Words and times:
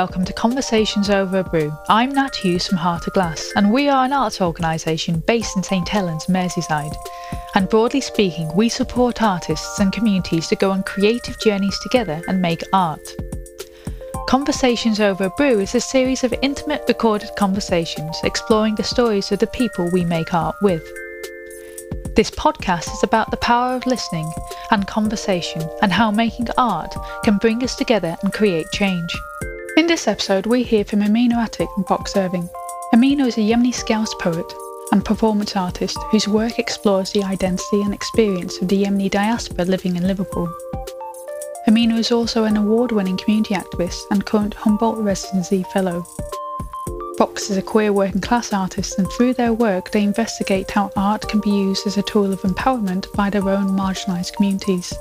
welcome 0.00 0.24
to 0.24 0.32
Conversations 0.32 1.10
Over 1.10 1.40
a 1.40 1.44
Brew. 1.44 1.70
I'm 1.90 2.14
Nat 2.14 2.34
Hughes 2.34 2.66
from 2.66 2.78
Heart 2.78 3.06
of 3.06 3.12
Glass, 3.12 3.52
and 3.54 3.70
we 3.70 3.86
are 3.90 4.06
an 4.06 4.14
arts 4.14 4.40
organisation 4.40 5.22
based 5.26 5.58
in 5.58 5.62
St 5.62 5.86
Helens, 5.86 6.24
Merseyside. 6.24 6.96
And 7.54 7.68
broadly 7.68 8.00
speaking, 8.00 8.50
we 8.56 8.70
support 8.70 9.20
artists 9.20 9.78
and 9.78 9.92
communities 9.92 10.46
to 10.46 10.56
go 10.56 10.70
on 10.70 10.84
creative 10.84 11.38
journeys 11.38 11.78
together 11.80 12.22
and 12.28 12.40
make 12.40 12.62
art. 12.72 13.06
Conversations 14.26 15.00
Over 15.00 15.24
a 15.24 15.30
Brew 15.36 15.60
is 15.60 15.74
a 15.74 15.82
series 15.82 16.24
of 16.24 16.32
intimate 16.40 16.84
recorded 16.88 17.28
conversations 17.36 18.16
exploring 18.24 18.76
the 18.76 18.82
stories 18.82 19.30
of 19.32 19.38
the 19.38 19.48
people 19.48 19.90
we 19.92 20.06
make 20.06 20.32
art 20.32 20.56
with. 20.62 20.82
This 22.16 22.30
podcast 22.30 22.90
is 22.94 23.02
about 23.02 23.30
the 23.30 23.36
power 23.36 23.74
of 23.74 23.84
listening 23.84 24.32
and 24.70 24.86
conversation 24.86 25.60
and 25.82 25.92
how 25.92 26.10
making 26.10 26.46
art 26.56 26.96
can 27.22 27.36
bring 27.36 27.62
us 27.62 27.76
together 27.76 28.16
and 28.22 28.32
create 28.32 28.64
change. 28.72 29.14
In 29.80 29.86
this 29.86 30.06
episode, 30.06 30.44
we 30.44 30.62
hear 30.62 30.84
from 30.84 31.00
Amina 31.00 31.36
Atiq 31.36 31.66
and 31.74 31.86
Fox 31.86 32.14
Irving. 32.14 32.50
Amina 32.92 33.24
is 33.24 33.38
a 33.38 33.40
Yemeni 33.40 33.72
Scouse 33.72 34.12
poet 34.20 34.44
and 34.92 35.02
performance 35.02 35.56
artist 35.56 35.96
whose 36.10 36.28
work 36.28 36.58
explores 36.58 37.10
the 37.12 37.22
identity 37.22 37.80
and 37.80 37.94
experience 37.94 38.60
of 38.60 38.68
the 38.68 38.84
Yemeni 38.84 39.10
diaspora 39.10 39.64
living 39.64 39.96
in 39.96 40.06
Liverpool. 40.06 40.52
Amina 41.66 41.94
is 41.94 42.12
also 42.12 42.44
an 42.44 42.58
award 42.58 42.92
winning 42.92 43.16
community 43.16 43.54
activist 43.54 44.02
and 44.10 44.26
current 44.26 44.52
Humboldt 44.52 44.98
Residency 44.98 45.62
Fellow. 45.72 46.04
Fox 47.16 47.48
is 47.48 47.56
a 47.56 47.62
queer 47.62 47.90
working 47.90 48.20
class 48.20 48.52
artist, 48.52 48.98
and 48.98 49.10
through 49.12 49.32
their 49.32 49.54
work, 49.54 49.92
they 49.92 50.02
investigate 50.02 50.70
how 50.70 50.90
art 50.94 51.26
can 51.26 51.40
be 51.40 51.48
used 51.48 51.86
as 51.86 51.96
a 51.96 52.02
tool 52.02 52.34
of 52.34 52.42
empowerment 52.42 53.10
by 53.14 53.30
their 53.30 53.48
own 53.48 53.68
marginalised 53.68 54.34
communities. 54.34 54.92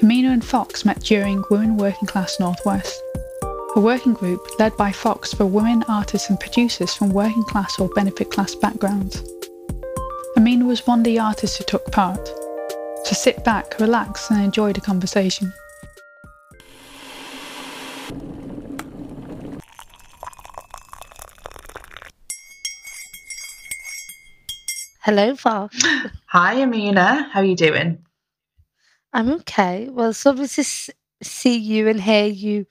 Amina 0.00 0.30
and 0.30 0.44
Fox 0.44 0.84
met 0.84 1.00
during 1.00 1.42
Women 1.50 1.76
Working 1.76 2.06
Class 2.06 2.38
Northwest, 2.38 3.02
a 3.76 3.80
working 3.80 4.14
group 4.14 4.40
led 4.58 4.74
by 4.78 4.90
Fox 4.90 5.34
for 5.34 5.44
women 5.44 5.84
artists 5.86 6.30
and 6.30 6.40
producers 6.40 6.94
from 6.94 7.10
working 7.10 7.44
class 7.44 7.78
or 7.78 7.90
benefit 7.90 8.30
class 8.30 8.54
backgrounds. 8.54 9.22
Amina 10.34 10.64
was 10.64 10.86
one 10.86 11.00
of 11.00 11.04
the 11.04 11.18
artists 11.18 11.58
who 11.58 11.64
took 11.64 11.92
part. 11.92 12.26
So 13.04 13.12
sit 13.12 13.44
back, 13.44 13.78
relax, 13.78 14.30
and 14.30 14.42
enjoy 14.42 14.72
the 14.72 14.80
conversation. 14.80 15.52
Hello, 25.02 25.36
Fox. 25.36 25.76
Hi, 26.28 26.62
Amina. 26.62 27.28
How 27.30 27.40
are 27.40 27.44
you 27.44 27.54
doing? 27.54 27.98
I'm 29.12 29.30
okay. 29.32 29.90
Well, 29.90 30.10
it's 30.10 30.24
lovely 30.24 30.48
to 30.48 30.64
see 31.22 31.56
you 31.58 31.88
and 31.88 32.00
hear 32.00 32.24
you. 32.24 32.66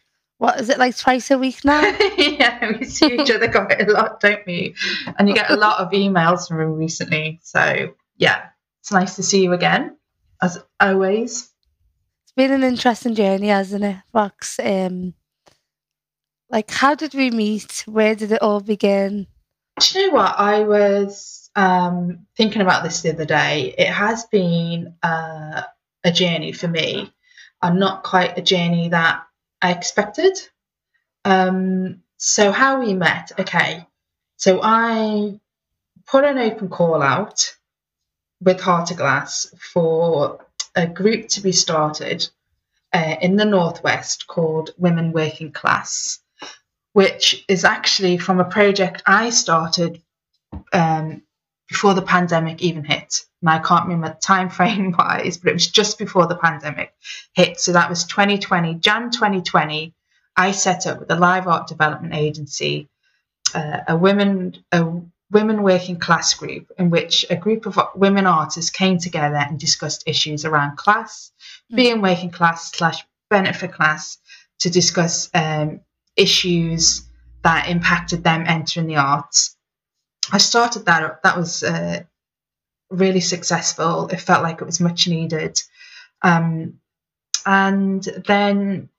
What 0.45 0.61
is 0.61 0.69
it 0.69 0.77
like 0.77 0.95
twice 0.95 1.31
a 1.31 1.39
week 1.39 1.65
now? 1.65 1.81
yeah, 2.19 2.77
we 2.77 2.85
see 2.85 3.15
each 3.15 3.31
other 3.31 3.51
quite 3.51 3.81
a 3.81 3.91
lot, 3.91 4.19
don't 4.19 4.45
we? 4.45 4.75
And 5.17 5.27
you 5.27 5.33
get 5.33 5.49
a 5.49 5.55
lot 5.55 5.79
of 5.79 5.89
emails 5.89 6.47
from 6.47 6.59
me 6.59 6.65
recently. 6.65 7.39
So, 7.41 7.95
yeah, 8.17 8.49
it's 8.79 8.91
nice 8.91 9.15
to 9.15 9.23
see 9.23 9.41
you 9.41 9.53
again, 9.53 9.97
as 10.43 10.59
always. 10.79 11.49
It's 12.21 12.31
been 12.35 12.51
an 12.51 12.61
interesting 12.61 13.15
journey, 13.15 13.47
hasn't 13.47 13.85
it, 13.85 13.95
Fox? 14.13 14.59
Um, 14.59 15.15
like, 16.51 16.69
how 16.69 16.93
did 16.93 17.15
we 17.15 17.31
meet? 17.31 17.83
Where 17.87 18.13
did 18.13 18.31
it 18.31 18.43
all 18.43 18.61
begin? 18.61 19.25
Do 19.79 19.99
you 19.99 20.07
know 20.09 20.13
what? 20.13 20.35
I 20.37 20.59
was 20.59 21.49
um, 21.55 22.27
thinking 22.37 22.61
about 22.61 22.83
this 22.83 23.01
the 23.01 23.13
other 23.13 23.25
day. 23.25 23.73
It 23.79 23.89
has 23.89 24.25
been 24.25 24.93
uh, 25.01 25.63
a 26.03 26.11
journey 26.11 26.51
for 26.51 26.67
me, 26.67 27.11
and 27.63 27.79
not 27.79 28.03
quite 28.03 28.37
a 28.37 28.43
journey 28.43 28.89
that 28.89 29.24
I 29.61 29.71
expected. 29.71 30.37
Um, 31.23 32.03
so, 32.17 32.51
how 32.51 32.79
we 32.79 32.93
met, 32.93 33.31
okay. 33.39 33.85
So, 34.37 34.59
I 34.61 35.39
put 36.05 36.23
an 36.23 36.37
open 36.37 36.69
call 36.69 37.01
out 37.01 37.55
with 38.41 38.61
Heart 38.61 38.91
of 38.91 38.97
Glass 38.97 39.53
for 39.73 40.45
a 40.75 40.87
group 40.87 41.29
to 41.29 41.41
be 41.41 41.51
started 41.51 42.27
uh, 42.93 43.15
in 43.21 43.35
the 43.35 43.45
Northwest 43.45 44.27
called 44.27 44.71
Women 44.77 45.11
Working 45.11 45.51
Class, 45.51 46.19
which 46.93 47.43
is 47.47 47.65
actually 47.65 48.17
from 48.17 48.39
a 48.39 48.45
project 48.45 49.03
I 49.05 49.29
started 49.29 50.01
um, 50.71 51.23
before 51.67 51.93
the 51.93 52.01
pandemic 52.01 52.61
even 52.61 52.83
hit. 52.83 53.25
And 53.41 53.49
I 53.49 53.59
can't 53.59 53.85
remember 53.85 54.09
the 54.09 54.15
time 54.15 54.49
frame 54.49 54.91
wise, 54.97 55.37
but 55.37 55.49
it 55.49 55.53
was 55.53 55.67
just 55.67 55.97
before 55.97 56.27
the 56.27 56.37
pandemic 56.37 56.93
hit. 57.33 57.59
So 57.59 57.73
that 57.73 57.89
was 57.89 58.05
2020, 58.05 58.75
Jan 58.75 59.11
2020. 59.11 59.93
I 60.37 60.51
set 60.51 60.85
up 60.85 60.99
with 60.99 61.07
the 61.07 61.15
Live 61.15 61.47
Art 61.47 61.67
Development 61.67 62.13
Agency 62.13 62.89
uh, 63.55 63.79
a 63.87 63.97
women 63.97 64.63
a 64.71 65.01
women 65.31 65.63
working 65.63 65.97
class 65.97 66.33
group 66.33 66.71
in 66.77 66.89
which 66.89 67.25
a 67.29 67.35
group 67.35 67.65
of 67.65 67.79
women 67.95 68.27
artists 68.27 68.69
came 68.69 68.99
together 68.99 69.37
and 69.37 69.59
discussed 69.59 70.03
issues 70.05 70.45
around 70.45 70.77
class, 70.77 71.31
mm-hmm. 71.41 71.75
being 71.75 72.01
working 72.01 72.29
class 72.29 72.71
slash 72.71 73.03
benefit 73.29 73.73
class, 73.73 74.17
to 74.59 74.69
discuss 74.69 75.29
um, 75.33 75.81
issues 76.15 77.09
that 77.43 77.69
impacted 77.69 78.23
them 78.23 78.43
entering 78.47 78.87
the 78.87 78.97
arts. 78.97 79.54
I 80.31 80.37
started 80.37 80.85
that. 80.85 81.23
That 81.23 81.37
was 81.37 81.63
uh, 81.63 82.03
really 82.89 83.21
successful. 83.21 84.07
It 84.07 84.19
felt 84.19 84.43
like 84.43 84.61
it 84.61 84.65
was 84.65 84.79
much 84.79 85.07
needed. 85.07 85.61
Um, 86.21 86.79
and 87.45 88.03
then 88.25 88.89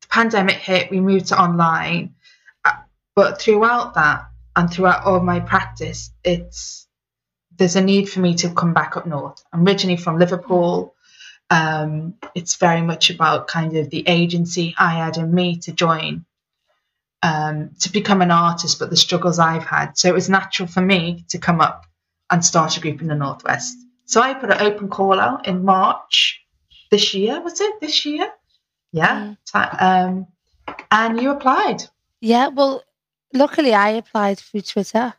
the 0.00 0.06
pandemic 0.08 0.56
hit. 0.56 0.90
We 0.90 1.00
moved 1.00 1.26
to 1.26 1.40
online, 1.40 2.14
uh, 2.64 2.72
but 3.14 3.40
throughout 3.40 3.94
that 3.94 4.28
and 4.56 4.70
throughout 4.70 5.04
all 5.04 5.20
my 5.20 5.40
practice, 5.40 6.10
it's 6.22 6.86
there's 7.56 7.76
a 7.76 7.80
need 7.80 8.08
for 8.08 8.20
me 8.20 8.34
to 8.34 8.52
come 8.52 8.74
back 8.74 8.96
up 8.96 9.06
north. 9.06 9.44
I'm 9.52 9.64
originally 9.66 9.96
from 9.96 10.18
Liverpool. 10.18 10.94
Um, 11.50 12.14
it's 12.34 12.56
very 12.56 12.80
much 12.80 13.10
about 13.10 13.46
kind 13.48 13.76
of 13.76 13.90
the 13.90 14.02
agency 14.08 14.74
I 14.78 14.94
had 14.94 15.18
in 15.18 15.32
me 15.32 15.58
to 15.58 15.72
join 15.72 16.24
um, 17.24 17.70
to 17.80 17.90
become 17.90 18.20
an 18.20 18.30
artist, 18.30 18.78
but 18.78 18.90
the 18.90 18.96
struggles 18.96 19.38
I've 19.38 19.64
had. 19.64 19.96
So 19.96 20.08
it 20.08 20.14
was 20.14 20.28
natural 20.28 20.68
for 20.68 20.82
me 20.82 21.24
to 21.30 21.38
come 21.38 21.58
up 21.58 21.86
and 22.30 22.44
start 22.44 22.76
a 22.76 22.80
group 22.80 23.00
in 23.00 23.08
the 23.08 23.14
Northwest. 23.14 23.74
So 24.04 24.20
I 24.20 24.34
put 24.34 24.50
an 24.50 24.60
open 24.60 24.88
call 24.88 25.18
out 25.18 25.48
in 25.48 25.64
March 25.64 26.44
this 26.90 27.14
year. 27.14 27.40
Was 27.40 27.62
it 27.62 27.80
this 27.80 28.04
year? 28.04 28.30
Yeah. 28.92 29.34
Mm. 29.54 29.82
Um, 29.82 30.26
and 30.90 31.18
you 31.18 31.30
applied. 31.30 31.84
Yeah. 32.20 32.48
Well, 32.48 32.82
luckily 33.32 33.72
I 33.72 33.88
applied 33.90 34.38
through 34.38 34.60
Twitter. 34.60 35.14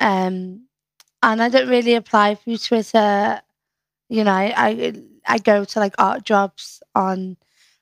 Um, 0.00 0.66
and 1.22 1.42
I 1.42 1.50
don't 1.50 1.68
really 1.68 1.94
apply 1.94 2.36
through 2.36 2.56
Twitter. 2.56 3.42
You 4.08 4.24
know, 4.24 4.32
I, 4.32 4.54
I 4.56 4.94
I 5.26 5.38
go 5.38 5.64
to 5.64 5.78
like 5.78 5.94
art 5.98 6.24
jobs 6.24 6.82
on, 6.94 7.36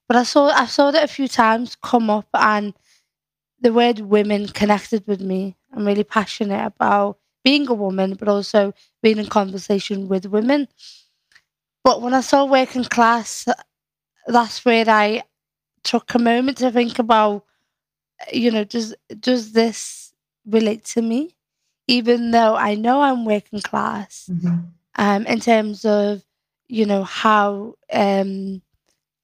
but 0.08 0.16
I 0.16 0.24
saw 0.24 0.48
I 0.48 0.66
saw 0.66 0.88
it 0.88 0.96
a 0.96 1.06
few 1.06 1.28
times 1.28 1.76
come 1.80 2.10
up 2.10 2.28
and 2.34 2.74
the 3.60 3.72
word 3.72 4.00
women 4.00 4.48
connected 4.48 5.06
with 5.06 5.20
me. 5.20 5.56
I'm 5.72 5.86
really 5.86 6.04
passionate 6.04 6.64
about 6.64 7.18
being 7.44 7.68
a 7.68 7.74
woman, 7.74 8.14
but 8.14 8.28
also 8.28 8.72
being 9.02 9.18
in 9.18 9.26
conversation 9.26 10.08
with 10.08 10.26
women. 10.26 10.68
But 11.84 12.02
when 12.02 12.14
I 12.14 12.20
saw 12.20 12.44
working 12.44 12.84
class, 12.84 13.46
that's 14.26 14.64
where 14.64 14.88
I 14.88 15.22
took 15.82 16.14
a 16.14 16.18
moment 16.18 16.58
to 16.58 16.70
think 16.70 16.98
about, 16.98 17.44
you 18.32 18.50
know, 18.50 18.64
does 18.64 18.94
does 19.18 19.52
this 19.52 20.12
relate 20.46 20.84
to 20.86 21.02
me? 21.02 21.36
Even 21.86 22.30
though 22.30 22.54
I 22.54 22.74
know 22.74 23.00
I'm 23.00 23.24
working 23.24 23.60
class, 23.60 24.28
mm-hmm. 24.30 24.58
um, 24.96 25.26
in 25.26 25.40
terms 25.40 25.84
of, 25.84 26.22
you 26.68 26.84
know, 26.86 27.04
how 27.04 27.74
um 27.92 28.62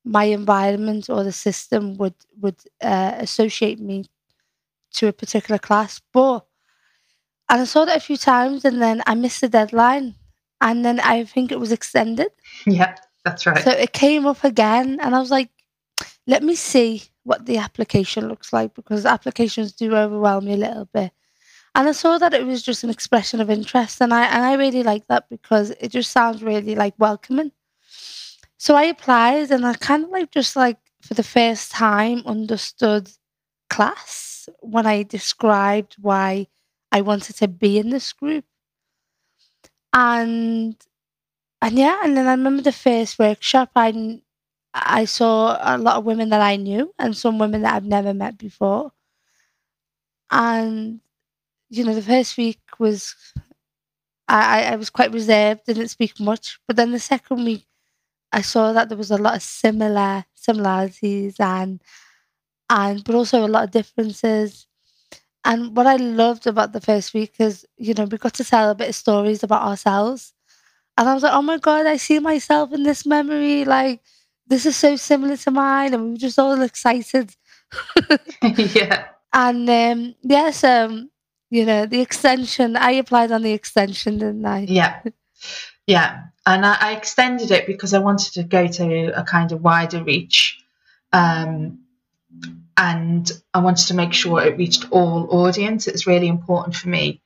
my 0.04 0.24
environment 0.24 1.10
or 1.10 1.24
the 1.24 1.32
system 1.32 1.96
would 1.98 2.14
would 2.40 2.56
uh, 2.80 3.12
associate 3.18 3.80
me 3.80 4.06
to 4.96 5.08
a 5.08 5.12
particular 5.12 5.58
class. 5.58 6.00
But 6.12 6.46
and 7.48 7.60
I 7.60 7.64
saw 7.64 7.84
that 7.84 7.96
a 7.96 8.00
few 8.00 8.16
times 8.16 8.64
and 8.64 8.82
then 8.82 9.02
I 9.06 9.14
missed 9.14 9.40
the 9.40 9.48
deadline. 9.48 10.14
And 10.60 10.84
then 10.84 11.00
I 11.00 11.24
think 11.24 11.52
it 11.52 11.60
was 11.60 11.72
extended. 11.72 12.28
Yeah, 12.66 12.96
that's 13.24 13.46
right. 13.46 13.62
So 13.62 13.70
it 13.70 13.92
came 13.92 14.26
up 14.26 14.42
again 14.42 14.98
and 15.00 15.14
I 15.14 15.20
was 15.20 15.30
like, 15.30 15.50
let 16.26 16.42
me 16.42 16.54
see 16.54 17.02
what 17.24 17.46
the 17.46 17.58
application 17.58 18.28
looks 18.28 18.52
like 18.52 18.74
because 18.74 19.06
applications 19.06 19.72
do 19.72 19.94
overwhelm 19.94 20.46
me 20.46 20.54
a 20.54 20.56
little 20.56 20.88
bit. 20.92 21.12
And 21.74 21.88
I 21.88 21.92
saw 21.92 22.18
that 22.18 22.32
it 22.32 22.46
was 22.46 22.62
just 22.62 22.84
an 22.84 22.90
expression 22.90 23.40
of 23.40 23.50
interest 23.50 24.00
and 24.00 24.14
I 24.14 24.24
and 24.24 24.42
I 24.44 24.54
really 24.54 24.82
like 24.82 25.06
that 25.08 25.28
because 25.28 25.70
it 25.72 25.90
just 25.90 26.10
sounds 26.10 26.42
really 26.42 26.74
like 26.74 26.94
welcoming. 26.98 27.52
So 28.56 28.74
I 28.74 28.84
applied 28.84 29.50
and 29.50 29.66
I 29.66 29.74
kind 29.74 30.04
of 30.04 30.10
like 30.10 30.30
just 30.30 30.56
like 30.56 30.78
for 31.02 31.14
the 31.14 31.22
first 31.22 31.70
time 31.70 32.22
understood 32.24 33.10
class 33.76 34.48
when 34.60 34.86
I 34.86 35.02
described 35.02 35.96
why 36.00 36.48
I 36.92 37.00
wanted 37.02 37.36
to 37.36 37.48
be 37.48 37.78
in 37.78 37.90
this 37.90 38.12
group. 38.12 38.44
And 39.92 40.76
and 41.62 41.78
yeah, 41.78 42.00
and 42.04 42.16
then 42.16 42.26
I 42.28 42.32
remember 42.32 42.62
the 42.62 42.72
first 42.72 43.18
workshop 43.18 43.70
I 43.76 44.22
I 44.74 45.06
saw 45.06 45.58
a 45.60 45.78
lot 45.78 45.96
of 45.98 46.04
women 46.04 46.30
that 46.30 46.42
I 46.42 46.56
knew 46.56 46.94
and 46.98 47.16
some 47.16 47.38
women 47.38 47.62
that 47.62 47.74
I've 47.74 47.84
never 47.84 48.14
met 48.14 48.38
before. 48.38 48.92
And, 50.30 51.00
you 51.70 51.84
know, 51.84 51.94
the 51.94 52.02
first 52.02 52.36
week 52.38 52.60
was, 52.78 53.14
I, 54.28 54.64
I 54.64 54.76
was 54.76 54.90
quite 54.90 55.12
reserved, 55.12 55.62
didn't 55.66 55.88
speak 55.88 56.18
much. 56.20 56.58
But 56.66 56.76
then 56.76 56.92
the 56.92 56.98
second 56.98 57.44
week, 57.44 57.66
I 58.32 58.42
saw 58.42 58.72
that 58.72 58.88
there 58.88 58.98
was 58.98 59.10
a 59.10 59.18
lot 59.18 59.36
of 59.36 59.42
similar 59.42 60.24
similarities 60.34 61.36
and, 61.40 61.82
and, 62.70 63.02
but 63.04 63.14
also 63.14 63.44
a 63.44 63.48
lot 63.48 63.64
of 63.64 63.70
differences. 63.70 64.66
And 65.44 65.76
what 65.76 65.86
I 65.86 65.96
loved 65.96 66.46
about 66.46 66.72
the 66.72 66.80
first 66.80 67.14
week 67.14 67.34
is, 67.38 67.64
you 67.76 67.94
know, 67.94 68.04
we 68.04 68.18
got 68.18 68.34
to 68.34 68.44
tell 68.44 68.70
a 68.70 68.74
bit 68.74 68.88
of 68.88 68.94
stories 68.94 69.42
about 69.42 69.62
ourselves. 69.62 70.34
And 70.98 71.08
I 71.08 71.14
was 71.14 71.22
like, 71.22 71.34
oh 71.34 71.42
my 71.42 71.58
God, 71.58 71.86
I 71.86 71.98
see 71.98 72.18
myself 72.18 72.72
in 72.72 72.82
this 72.82 73.06
memory. 73.06 73.64
Like, 73.64 74.00
this 74.46 74.66
is 74.66 74.76
so 74.76 74.96
similar 74.96 75.36
to 75.36 75.50
mine. 75.50 75.94
And 75.94 76.04
we 76.04 76.10
were 76.12 76.16
just 76.16 76.38
all 76.38 76.60
excited. 76.62 77.34
yeah. 78.42 79.06
And 79.32 79.68
um, 79.68 80.14
yes, 80.22 80.64
um, 80.64 81.10
you 81.50 81.64
know, 81.64 81.86
the 81.86 82.00
extension, 82.00 82.76
I 82.76 82.92
applied 82.92 83.30
on 83.30 83.42
the 83.42 83.52
extension, 83.52 84.18
didn't 84.18 84.46
I? 84.46 84.60
Yeah. 84.68 85.02
Yeah. 85.86 86.24
And 86.44 86.66
I, 86.66 86.76
I 86.80 86.92
extended 86.96 87.50
it 87.50 87.66
because 87.66 87.94
I 87.94 87.98
wanted 87.98 88.32
to 88.34 88.42
go 88.42 88.66
to 88.66 89.18
a 89.18 89.22
kind 89.22 89.52
of 89.52 89.62
wider 89.62 90.02
reach. 90.02 90.58
Um, 91.12 91.85
and 92.76 93.30
I 93.54 93.60
wanted 93.60 93.88
to 93.88 93.94
make 93.94 94.12
sure 94.12 94.42
it 94.42 94.58
reached 94.58 94.90
all 94.90 95.28
audience. 95.30 95.86
It's 95.86 96.06
really 96.06 96.28
important 96.28 96.76
for 96.76 96.88
me. 96.88 97.22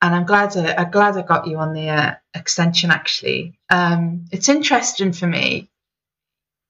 And 0.00 0.14
I'm 0.14 0.26
glad 0.26 0.56
I, 0.56 0.74
I'm 0.74 0.90
glad 0.90 1.16
I 1.16 1.22
got 1.22 1.46
you 1.46 1.58
on 1.58 1.72
the 1.72 1.88
uh, 1.88 2.14
extension 2.34 2.90
actually. 2.90 3.58
Um, 3.70 4.26
it's 4.32 4.48
interesting 4.48 5.12
for 5.12 5.26
me 5.26 5.70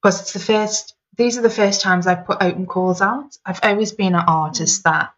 because 0.03 0.21
it's 0.21 0.33
the 0.33 0.39
first 0.39 0.95
these 1.17 1.37
are 1.37 1.43
the 1.43 1.51
first 1.51 1.83
times 1.83 2.07
I've 2.07 2.27
put 2.27 2.43
open 2.43 2.67
calls 2.67 3.03
out. 3.03 3.37
I've 3.45 3.61
always 3.63 3.93
been 3.93 4.15
an 4.15 4.25
artist 4.27 4.85
that 4.85 5.13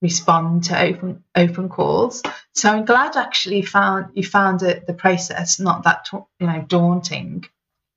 respond 0.00 0.64
to 0.64 0.80
open 0.80 1.22
open 1.34 1.68
calls. 1.68 2.22
So 2.54 2.70
I'm 2.70 2.84
glad 2.84 3.16
actually 3.16 3.62
found 3.62 4.12
you 4.14 4.24
found 4.24 4.62
it 4.62 4.86
the 4.86 4.94
process 4.94 5.60
not 5.60 5.84
that 5.84 6.08
you 6.12 6.46
know 6.46 6.64
daunting. 6.66 7.44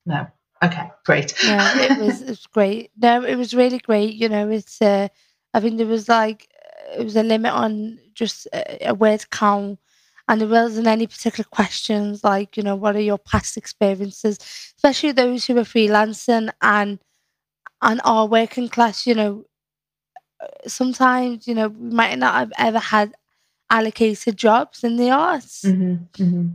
No, 0.05 0.27
okay, 0.65 0.91
great. 1.05 1.33
Yeah, 1.43 1.79
it 1.79 1.99
was 2.05 2.21
it 2.21 2.29
was 2.29 2.47
great. 2.47 2.91
No, 2.97 3.23
it 3.23 3.35
was 3.35 3.53
really 3.53 3.79
great. 3.79 4.13
You 4.15 4.29
know, 4.29 4.49
it's 4.49 4.81
uh, 4.81 5.07
I 5.53 5.59
think 5.59 5.77
there 5.77 5.87
was 5.87 6.09
like 6.09 6.49
it 6.97 7.03
was 7.03 7.15
a 7.15 7.23
limit 7.23 7.51
on 7.51 7.99
just 8.13 8.47
a, 8.53 8.89
a 8.89 8.93
word 8.93 9.29
count 9.29 9.79
and 10.27 10.41
there 10.41 10.47
wasn't 10.47 10.87
any 10.87 11.07
particular 11.07 11.47
questions 11.51 12.23
like 12.23 12.57
you 12.57 12.63
know 12.63 12.75
what 12.75 12.95
are 12.95 13.01
your 13.01 13.17
past 13.17 13.57
experiences 13.57 14.37
especially 14.77 15.11
those 15.11 15.45
who 15.45 15.57
are 15.57 15.63
freelancing 15.63 16.49
and 16.61 16.99
and 17.81 18.01
are 18.03 18.27
working 18.27 18.69
class 18.69 19.05
you 19.05 19.13
know 19.13 19.45
uh, 20.41 20.47
sometimes 20.67 21.47
you 21.47 21.53
know 21.53 21.67
we 21.67 21.89
might 21.89 22.17
not 22.17 22.33
have 22.35 22.53
ever 22.57 22.79
had 22.79 23.13
allocated 23.69 24.37
jobs 24.37 24.83
in 24.83 24.95
the 24.97 25.09
arts 25.09 25.63
mm-hmm, 25.63 26.23
mm-hmm. 26.23 26.47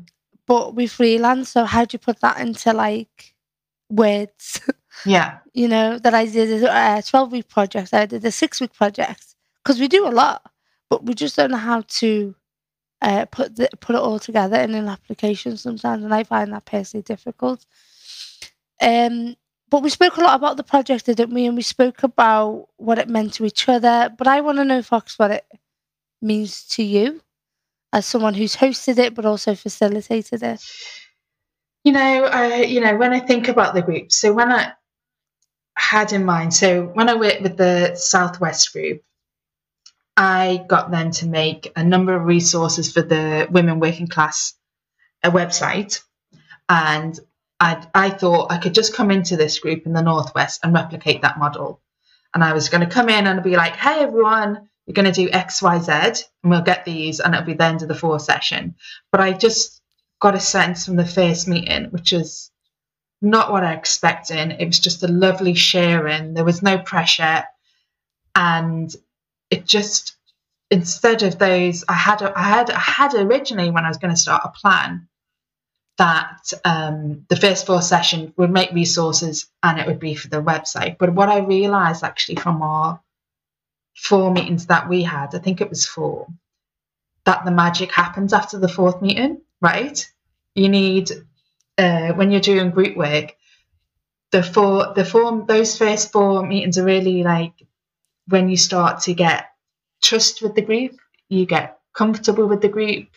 but 0.46 0.74
we 0.74 0.86
freelance 0.86 1.50
so 1.50 1.64
how 1.64 1.84
do 1.84 1.94
you 1.94 1.98
put 1.98 2.20
that 2.20 2.38
into 2.38 2.72
like 2.72 3.34
words 3.90 4.60
yeah 5.04 5.38
you 5.52 5.68
know 5.68 5.98
that 5.98 6.14
i 6.14 6.26
did 6.26 6.62
a 6.64 7.02
12 7.02 7.32
week 7.32 7.48
project 7.48 7.92
i 7.92 8.06
did 8.06 8.24
a 8.24 8.32
six 8.32 8.60
week 8.60 8.72
project 8.72 9.34
because 9.62 9.80
we 9.80 9.88
do 9.88 10.06
a 10.06 10.10
lot 10.10 10.42
but 10.88 11.04
we 11.04 11.14
just 11.14 11.36
don't 11.36 11.50
know 11.50 11.56
how 11.56 11.82
to 11.82 12.34
uh, 13.02 13.24
put 13.26 13.56
the, 13.56 13.68
put 13.80 13.96
it 13.96 14.02
all 14.02 14.18
together 14.18 14.56
in 14.60 14.74
an 14.74 14.88
application 14.88 15.56
sometimes, 15.56 16.04
and 16.04 16.14
I 16.14 16.24
find 16.24 16.52
that 16.52 16.64
personally 16.64 17.02
difficult. 17.02 17.64
Um, 18.80 19.36
but 19.70 19.82
we 19.82 19.90
spoke 19.90 20.16
a 20.16 20.20
lot 20.20 20.34
about 20.34 20.56
the 20.56 20.64
project, 20.64 21.06
didn't 21.06 21.32
we? 21.32 21.46
And 21.46 21.56
we 21.56 21.62
spoke 21.62 22.02
about 22.02 22.68
what 22.76 22.98
it 22.98 23.08
meant 23.08 23.34
to 23.34 23.44
each 23.44 23.68
other. 23.68 24.12
But 24.16 24.26
I 24.26 24.40
want 24.40 24.58
to 24.58 24.64
know, 24.64 24.82
Fox, 24.82 25.18
what 25.18 25.30
it 25.30 25.44
means 26.20 26.64
to 26.68 26.82
you 26.82 27.20
as 27.92 28.04
someone 28.04 28.34
who's 28.34 28.56
hosted 28.56 28.98
it, 28.98 29.14
but 29.14 29.24
also 29.24 29.54
facilitated 29.54 30.42
it. 30.42 30.60
You 31.84 31.92
know, 31.92 32.24
uh, 32.24 32.56
you 32.56 32.80
know, 32.80 32.96
when 32.96 33.12
I 33.12 33.20
think 33.20 33.48
about 33.48 33.74
the 33.74 33.82
group, 33.82 34.12
so 34.12 34.32
when 34.32 34.52
I 34.52 34.72
had 35.74 36.12
in 36.12 36.24
mind, 36.24 36.52
so 36.52 36.84
when 36.84 37.08
I 37.08 37.14
worked 37.14 37.42
with 37.42 37.56
the 37.56 37.94
Southwest 37.94 38.72
group, 38.72 39.02
I 40.16 40.64
got 40.68 40.90
them 40.90 41.10
to 41.12 41.26
make 41.26 41.72
a 41.76 41.82
number 41.82 42.14
of 42.14 42.24
resources 42.24 42.92
for 42.92 43.00
the 43.00 43.48
women 43.50 43.80
working 43.80 44.08
class 44.08 44.54
a 45.22 45.30
website. 45.30 46.02
And 46.68 47.18
I, 47.58 47.86
I 47.94 48.10
thought 48.10 48.52
I 48.52 48.58
could 48.58 48.74
just 48.74 48.94
come 48.94 49.10
into 49.10 49.36
this 49.36 49.58
group 49.58 49.86
in 49.86 49.92
the 49.94 50.02
Northwest 50.02 50.60
and 50.62 50.74
replicate 50.74 51.22
that 51.22 51.38
model. 51.38 51.80
And 52.34 52.44
I 52.44 52.52
was 52.52 52.68
going 52.68 52.86
to 52.86 52.94
come 52.94 53.08
in 53.08 53.26
and 53.26 53.42
be 53.42 53.56
like, 53.56 53.76
hey, 53.76 54.00
everyone, 54.00 54.68
you're 54.86 54.94
going 54.94 55.12
to 55.12 55.12
do 55.12 55.30
X, 55.30 55.62
Y, 55.62 55.78
Z, 55.78 55.92
and 55.92 56.50
we'll 56.50 56.62
get 56.62 56.84
these, 56.84 57.20
and 57.20 57.34
it'll 57.34 57.46
be 57.46 57.54
the 57.54 57.64
end 57.64 57.82
of 57.82 57.88
the 57.88 57.94
four 57.94 58.20
session. 58.20 58.76
But 59.10 59.20
I 59.20 59.32
just 59.32 59.79
got 60.20 60.34
a 60.34 60.40
sense 60.40 60.84
from 60.84 60.96
the 60.96 61.06
first 61.06 61.48
meeting, 61.48 61.86
which 61.86 62.12
is 62.12 62.50
not 63.22 63.50
what 63.50 63.64
I 63.64 63.74
expected. 63.74 64.56
It 64.58 64.66
was 64.66 64.78
just 64.78 65.02
a 65.02 65.08
lovely 65.08 65.54
sharing. 65.54 66.34
There 66.34 66.44
was 66.44 66.62
no 66.62 66.78
pressure. 66.78 67.44
And 68.34 68.94
it 69.50 69.66
just 69.66 70.16
instead 70.70 71.22
of 71.24 71.38
those 71.38 71.84
I 71.88 71.94
had 71.94 72.22
I 72.22 72.42
had 72.42 72.70
I 72.70 72.78
had 72.78 73.14
originally 73.14 73.70
when 73.70 73.84
I 73.84 73.88
was 73.88 73.98
going 73.98 74.14
to 74.14 74.20
start 74.20 74.42
a 74.44 74.50
plan 74.50 75.08
that 75.98 76.52
um, 76.64 77.26
the 77.28 77.36
first 77.36 77.66
four 77.66 77.82
sessions 77.82 78.32
would 78.38 78.50
make 78.50 78.70
resources 78.72 79.50
and 79.62 79.78
it 79.78 79.86
would 79.86 80.00
be 80.00 80.14
for 80.14 80.28
the 80.28 80.42
website. 80.42 80.96
But 80.96 81.12
what 81.12 81.28
I 81.28 81.40
realized 81.40 82.02
actually 82.02 82.36
from 82.36 82.62
our 82.62 83.00
four 83.94 84.32
meetings 84.32 84.66
that 84.66 84.88
we 84.88 85.02
had, 85.02 85.34
I 85.34 85.38
think 85.38 85.60
it 85.60 85.68
was 85.68 85.84
four, 85.84 86.26
that 87.24 87.44
the 87.44 87.50
magic 87.50 87.92
happens 87.92 88.32
after 88.32 88.58
the 88.58 88.68
fourth 88.68 89.02
meeting, 89.02 89.42
right? 89.60 90.08
You 90.54 90.68
need 90.68 91.10
uh, 91.78 92.12
when 92.12 92.30
you're 92.30 92.40
doing 92.40 92.70
group 92.70 92.96
work, 92.96 93.34
the 94.32 94.42
four 94.42 94.92
the 94.94 95.04
four 95.04 95.44
those 95.46 95.76
first 95.76 96.12
four 96.12 96.46
meetings 96.46 96.78
are 96.78 96.84
really 96.84 97.22
like 97.22 97.52
when 98.28 98.48
you 98.48 98.56
start 98.56 99.02
to 99.02 99.14
get 99.14 99.46
trust 100.02 100.42
with 100.42 100.54
the 100.54 100.62
group, 100.62 100.92
you 101.28 101.46
get 101.46 101.78
comfortable 101.92 102.46
with 102.46 102.60
the 102.60 102.68
group, 102.68 103.08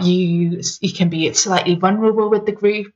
you 0.00 0.60
you 0.80 0.92
can 0.92 1.08
be 1.08 1.32
slightly 1.32 1.74
vulnerable 1.74 2.30
with 2.30 2.46
the 2.46 2.52
group, 2.52 2.92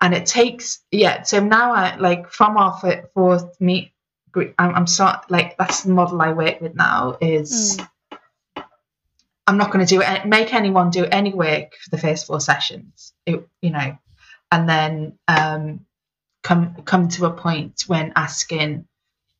and 0.00 0.14
it 0.14 0.26
takes 0.26 0.80
yeah. 0.90 1.22
So 1.22 1.40
now 1.40 1.72
I 1.72 1.96
like 1.96 2.30
from 2.30 2.56
our 2.56 2.80
fourth 3.14 3.60
meet 3.60 3.92
group, 4.32 4.54
I'm, 4.58 4.74
I'm 4.74 4.86
start 4.86 5.30
like 5.30 5.56
that's 5.58 5.82
the 5.82 5.92
model 5.92 6.20
I 6.20 6.32
work 6.32 6.60
with 6.60 6.74
now 6.74 7.16
is. 7.20 7.78
Mm. 7.78 7.88
I'm 9.48 9.56
not 9.56 9.72
going 9.72 9.84
to 9.84 9.88
do 9.88 10.02
it. 10.02 10.26
Make 10.26 10.52
anyone 10.52 10.90
do 10.90 11.06
any 11.06 11.32
work 11.32 11.72
for 11.82 11.88
the 11.88 11.96
first 11.96 12.26
four 12.26 12.38
sessions. 12.38 13.14
It, 13.24 13.48
you 13.62 13.70
know, 13.70 13.96
and 14.52 14.68
then 14.68 15.18
um, 15.26 15.86
come 16.42 16.82
come 16.84 17.08
to 17.08 17.24
a 17.24 17.30
point 17.30 17.84
when 17.86 18.12
asking, 18.14 18.86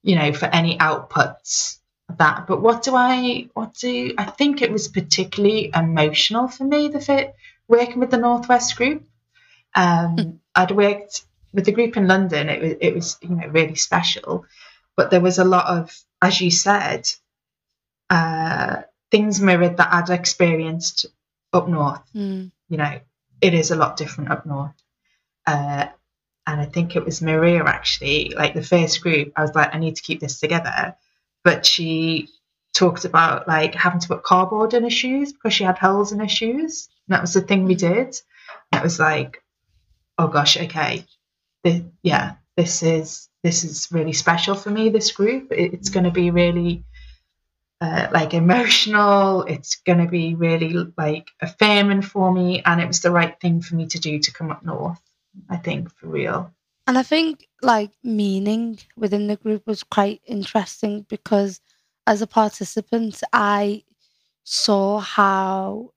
you 0.03 0.17
know, 0.17 0.33
for 0.33 0.47
any 0.47 0.79
outputs 0.79 1.79
that. 2.17 2.47
But 2.47 2.63
what 2.63 2.83
do 2.83 2.97
I 2.97 3.49
what 3.53 3.75
do 3.75 4.15
I 4.17 4.25
think 4.25 4.63
it 4.63 4.73
was 4.73 4.89
particularly 4.89 5.71
emotional 5.75 6.49
for 6.49 6.65
me 6.65 6.89
the 6.89 7.01
fit 7.01 7.35
working 7.69 8.01
with 8.01 8.11
the 8.11 8.17
Northwest 8.17 8.77
group. 8.77 9.07
Um, 9.75 10.17
hmm. 10.17 10.31
I'd 10.55 10.71
worked 10.71 11.27
with 11.53 11.67
the 11.67 11.73
group 11.73 11.99
in 11.99 12.09
London. 12.09 12.49
It 12.49 12.63
was 12.63 12.75
it 12.81 12.95
was 12.95 13.19
you 13.21 13.29
know 13.29 13.49
really 13.49 13.75
special, 13.75 14.47
but 14.97 15.11
there 15.11 15.21
was 15.21 15.39
a 15.39 15.45
lot 15.45 15.67
of 15.67 15.95
as 16.23 16.41
you 16.41 16.51
said 16.51 17.11
uh, 18.09 18.83
things 19.11 19.41
mirrored 19.41 19.77
that 19.79 19.93
I'd 19.93 20.11
experienced 20.11 21.07
up 21.53 21.69
north. 21.69 22.03
Mm. 22.15 22.51
You 22.69 22.77
know, 22.77 23.01
it 23.41 23.55
is 23.55 23.71
a 23.71 23.77
lot 23.77 23.97
different 23.97 24.31
up 24.31 24.47
north. 24.47 24.75
Uh, 25.47 25.87
and 26.47 26.61
I 26.61 26.65
think 26.65 26.97
it 26.97 27.05
was 27.05 27.23
Maria 27.23 27.65
actually, 27.65 28.33
like 28.37 28.55
the 28.55 28.63
first 28.63 29.03
group, 29.03 29.33
I 29.37 29.43
was 29.43 29.55
like, 29.55 29.75
I 29.75 29.79
need 29.79 29.97
to 29.97 30.03
keep 30.03 30.21
this 30.21 30.41
together 30.41 30.97
but 31.49 31.65
she 31.65 32.29
talked 32.75 33.05
about 33.05 33.49
like 33.49 33.75
having 33.75 34.01
to 34.01 34.09
put 34.09 34.23
cardboard 34.23 34.75
in 34.75 34.83
her 34.83 34.91
shoes 34.91 35.33
because 35.33 35.55
she 35.55 35.65
had 35.65 35.79
holes 35.79 36.13
in 36.13 36.19
her 36.19 36.29
shoes. 36.29 36.89
And 37.07 37.15
that 37.15 37.23
was 37.23 37.33
the 37.33 37.41
thing 37.41 37.65
we 37.65 37.75
mm. 37.75 37.79
did. 37.79 38.21
And 38.71 38.81
it 38.81 38.83
was 38.83 38.99
like, 38.99 39.43
oh 40.19 40.29
gosh, 40.29 40.59
okay, 40.59 41.07
the, 41.65 41.87
yeah, 42.03 42.35
this 42.57 42.83
is 42.83 43.29
this 43.43 43.65
is 43.65 43.89
really 43.91 44.13
special 44.13 44.55
for 44.55 44.71
me. 44.71 44.91
This 44.91 45.13
group, 45.13 45.53
it, 45.53 45.73
it's 45.73 45.91
going 45.91 46.05
to 46.05 46.11
be 46.11 46.31
really 46.31 46.85
uh, 47.81 48.09
like 48.13 48.35
emotional. 48.35 49.43
It's 49.43 49.77
going 49.77 49.99
to 49.99 50.11
be 50.11 50.35
really 50.35 50.75
like 50.97 51.31
affirming 51.41 52.03
for 52.03 52.33
me, 52.33 52.63
and 52.65 52.81
it 52.81 52.87
was 52.87 53.01
the 53.01 53.11
right 53.11 53.39
thing 53.41 53.61
for 53.61 53.77
me 53.77 53.87
to 53.89 53.99
do 53.99 54.19
to 54.19 54.33
come 54.33 54.51
up 54.51 54.65
north. 54.65 55.01
I 55.49 55.57
think 55.57 55.91
for 55.95 56.09
real. 56.09 56.53
And 56.87 56.99
I 56.99 57.03
think 57.03 57.47
like 57.63 57.91
meaning 58.03 58.79
within 58.97 59.27
the 59.27 59.37
group 59.37 59.67
was 59.67 59.83
quite 59.83 60.23
interesting 60.27 61.05
because 61.09 61.61
as 62.07 62.23
a 62.23 62.27
participant, 62.27 63.23
I 63.33 63.85
saw 64.45 64.99
how, 64.99 65.93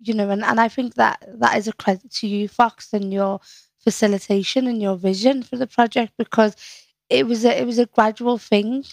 you 0.00 0.12
know, 0.12 0.28
and, 0.28 0.44
and 0.44 0.60
I 0.60 0.68
think 0.68 0.94
that 0.94 1.24
that 1.40 1.56
is 1.56 1.66
a 1.66 1.72
credit 1.72 2.10
to 2.16 2.26
you, 2.28 2.48
Fox, 2.48 2.92
and 2.92 3.12
your 3.12 3.40
facilitation 3.78 4.66
and 4.66 4.82
your 4.82 4.96
vision 4.96 5.42
for 5.42 5.56
the 5.56 5.66
project 5.66 6.12
because 6.18 6.56
it 7.08 7.26
was 7.26 7.44
a 7.44 7.58
it 7.58 7.64
was 7.64 7.78
a 7.78 7.86
gradual 7.86 8.38
thing, 8.38 8.84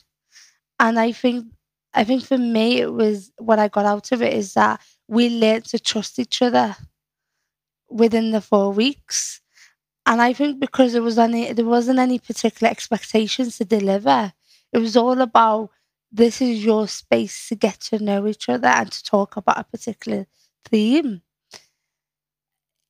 and 0.80 0.98
I 0.98 1.12
think 1.12 1.48
I 1.94 2.04
think 2.04 2.24
for 2.24 2.38
me 2.38 2.80
it 2.82 2.94
was 2.94 3.32
what 3.38 3.60
I 3.60 3.68
got 3.68 3.86
out 3.86 4.12
of 4.12 4.22
it 4.22 4.34
is 4.34 4.54
that 4.54 4.82
we 5.08 5.30
learned 5.30 5.66
to 5.66 5.80
trust 5.80 6.20
each 6.20 6.42
other 6.42 6.76
within 7.90 8.32
the 8.32 8.42
four 8.42 8.72
weeks. 8.72 9.42
And 10.06 10.22
I 10.22 10.34
think 10.34 10.60
because 10.60 10.94
there 10.94 11.04
was 11.04 11.20
any 11.20 11.54
there 11.54 11.66
wasn't 11.66 12.00
any 12.00 12.20
particular 12.20 12.72
expectations 12.72 13.58
to 13.58 13.66
deliver. 13.66 14.34
It 14.74 14.80
was 14.80 14.98
all 14.98 15.22
about 15.22 15.72
this 16.12 16.42
is 16.42 16.66
your 16.66 16.88
space 16.88 17.50
to 17.50 17.56
get 17.56 17.80
to 17.82 18.00
know 18.04 18.28
each 18.28 18.50
other 18.50 18.68
and 18.70 18.92
to 18.92 19.04
talk 19.04 19.38
about 19.38 19.60
a 19.60 19.64
particular 19.66 20.28
theme. 20.66 21.22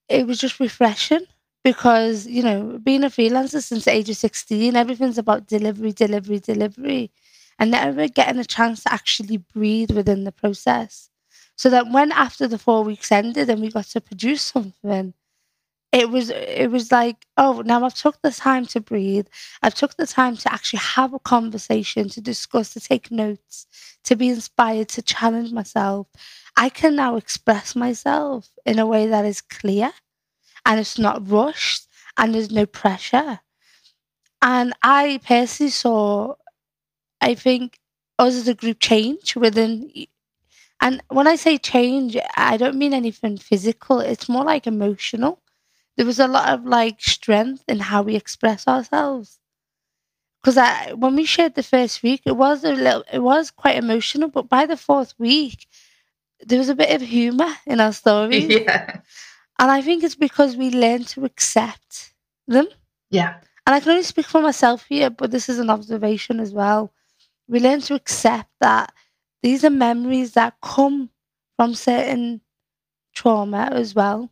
It 0.10 0.27
was 0.27 0.39
just 0.39 0.60
refreshing 0.60 1.25
because, 1.63 2.27
you 2.27 2.43
know, 2.43 2.79
being 2.84 3.03
a 3.03 3.08
freelancer 3.10 3.63
since 3.63 3.86
the 3.86 3.91
age 3.91 4.10
of 4.10 4.17
16, 4.17 4.75
everything's 4.75 5.17
about 5.17 5.48
delivery, 5.48 5.91
delivery, 5.93 6.39
delivery, 6.39 7.12
and 7.62 7.72
never 7.72 8.10
getting 8.10 8.39
a 8.41 8.46
chance 8.46 8.84
to 8.84 8.94
actually 8.94 9.38
breathe 9.38 9.91
within 9.91 10.25
the 10.25 10.34
process. 10.34 11.12
So 11.58 11.70
that 11.70 11.91
when 11.91 12.12
after 12.12 12.48
the 12.50 12.60
four 12.60 12.84
weeks 12.84 13.13
ended 13.13 13.50
and 13.51 13.62
we 13.62 13.72
got 13.72 13.86
to 13.88 14.01
produce 14.01 14.41
something, 14.44 15.13
it 15.94 16.10
was 16.10 16.32
it 16.32 16.72
was 16.72 16.91
like, 16.91 17.27
oh, 17.38 17.63
now 17.65 17.86
I've 17.86 17.94
took 17.96 18.22
the 18.24 18.32
time 18.32 18.65
to 18.68 18.82
breathe. 18.82 19.27
I've 19.63 19.75
took 19.75 19.98
the 19.98 20.08
time 20.08 20.38
to 20.38 20.53
actually 20.53 20.80
have 20.80 21.13
a 21.13 21.20
conversation, 21.20 22.10
to 22.10 22.22
discuss, 22.22 22.74
to 22.74 22.82
take 22.82 23.12
notes, 23.12 23.68
to 24.06 24.15
be 24.18 24.30
inspired, 24.30 24.89
to 24.89 25.03
challenge 25.03 25.53
myself. 25.53 26.08
I 26.58 26.70
can 26.70 26.96
now 26.96 27.18
express 27.18 27.75
myself 27.75 28.50
in 28.65 28.80
a 28.80 28.88
way 28.88 29.08
that 29.08 29.25
is 29.25 29.41
clear 29.41 29.94
and 30.65 30.80
it's 30.80 31.00
not 31.00 31.30
rushed 31.30 31.88
and 32.18 32.36
there's 32.36 32.51
no 32.51 32.65
pressure. 32.68 33.41
And 34.41 34.74
I 34.84 35.20
personally 35.25 35.72
saw, 35.72 36.36
I 37.21 37.35
think, 37.35 37.79
us 38.19 38.35
as 38.35 38.47
a 38.47 38.53
group 38.53 38.79
change 38.79 39.35
within 39.35 39.91
and 40.81 41.03
when 41.09 41.27
I 41.27 41.35
say 41.35 41.59
change, 41.59 42.17
I 42.35 42.57
don't 42.57 42.75
mean 42.75 42.93
anything 42.93 43.37
physical, 43.37 43.99
it's 43.99 44.27
more 44.27 44.43
like 44.43 44.65
emotional. 44.65 45.39
There 45.95 46.07
was 46.07 46.19
a 46.19 46.27
lot 46.27 46.49
of 46.49 46.65
like 46.65 46.99
strength 47.01 47.63
in 47.67 47.79
how 47.79 48.01
we 48.01 48.15
express 48.15 48.67
ourselves. 48.67 49.37
Because 50.41 50.57
I, 50.57 50.93
when 50.93 51.15
we 51.15 51.25
shared 51.25 51.53
the 51.53 51.61
first 51.61 52.01
week, 52.01 52.23
it 52.25 52.35
was 52.35 52.63
a 52.63 52.71
little, 52.71 53.03
it 53.13 53.19
was 53.19 53.51
quite 53.51 53.77
emotional. 53.77 54.27
But 54.27 54.49
by 54.49 54.65
the 54.65 54.75
fourth 54.75 55.13
week, 55.19 55.67
there 56.39 56.57
was 56.57 56.69
a 56.69 56.75
bit 56.75 56.89
of 56.89 57.07
humor 57.07 57.53
in 57.67 57.79
our 57.79 57.93
stories. 57.93 58.47
Yeah. 58.49 59.01
And 59.59 59.69
I 59.69 59.83
think 59.83 60.03
it's 60.03 60.15
because 60.15 60.57
we 60.57 60.71
learned 60.71 61.07
to 61.09 61.23
accept 61.23 62.13
them. 62.47 62.67
Yeah. 63.11 63.35
And 63.67 63.75
I 63.75 63.79
can 63.79 63.91
only 63.91 64.01
speak 64.01 64.25
for 64.25 64.41
myself 64.41 64.85
here, 64.89 65.11
but 65.11 65.29
this 65.29 65.49
is 65.49 65.59
an 65.59 65.69
observation 65.69 66.39
as 66.39 66.51
well. 66.51 66.91
We 67.51 67.60
learn 67.60 67.81
to 67.81 67.96
accept 67.96 68.50
that 68.62 68.93
these 69.43 69.65
are 69.65 69.70
memories 69.70 70.31
that 70.36 70.55
come 70.62 71.10
from 71.58 71.75
certain 71.75 72.39
trauma 73.13 73.67
as 73.74 73.93
well, 73.93 74.31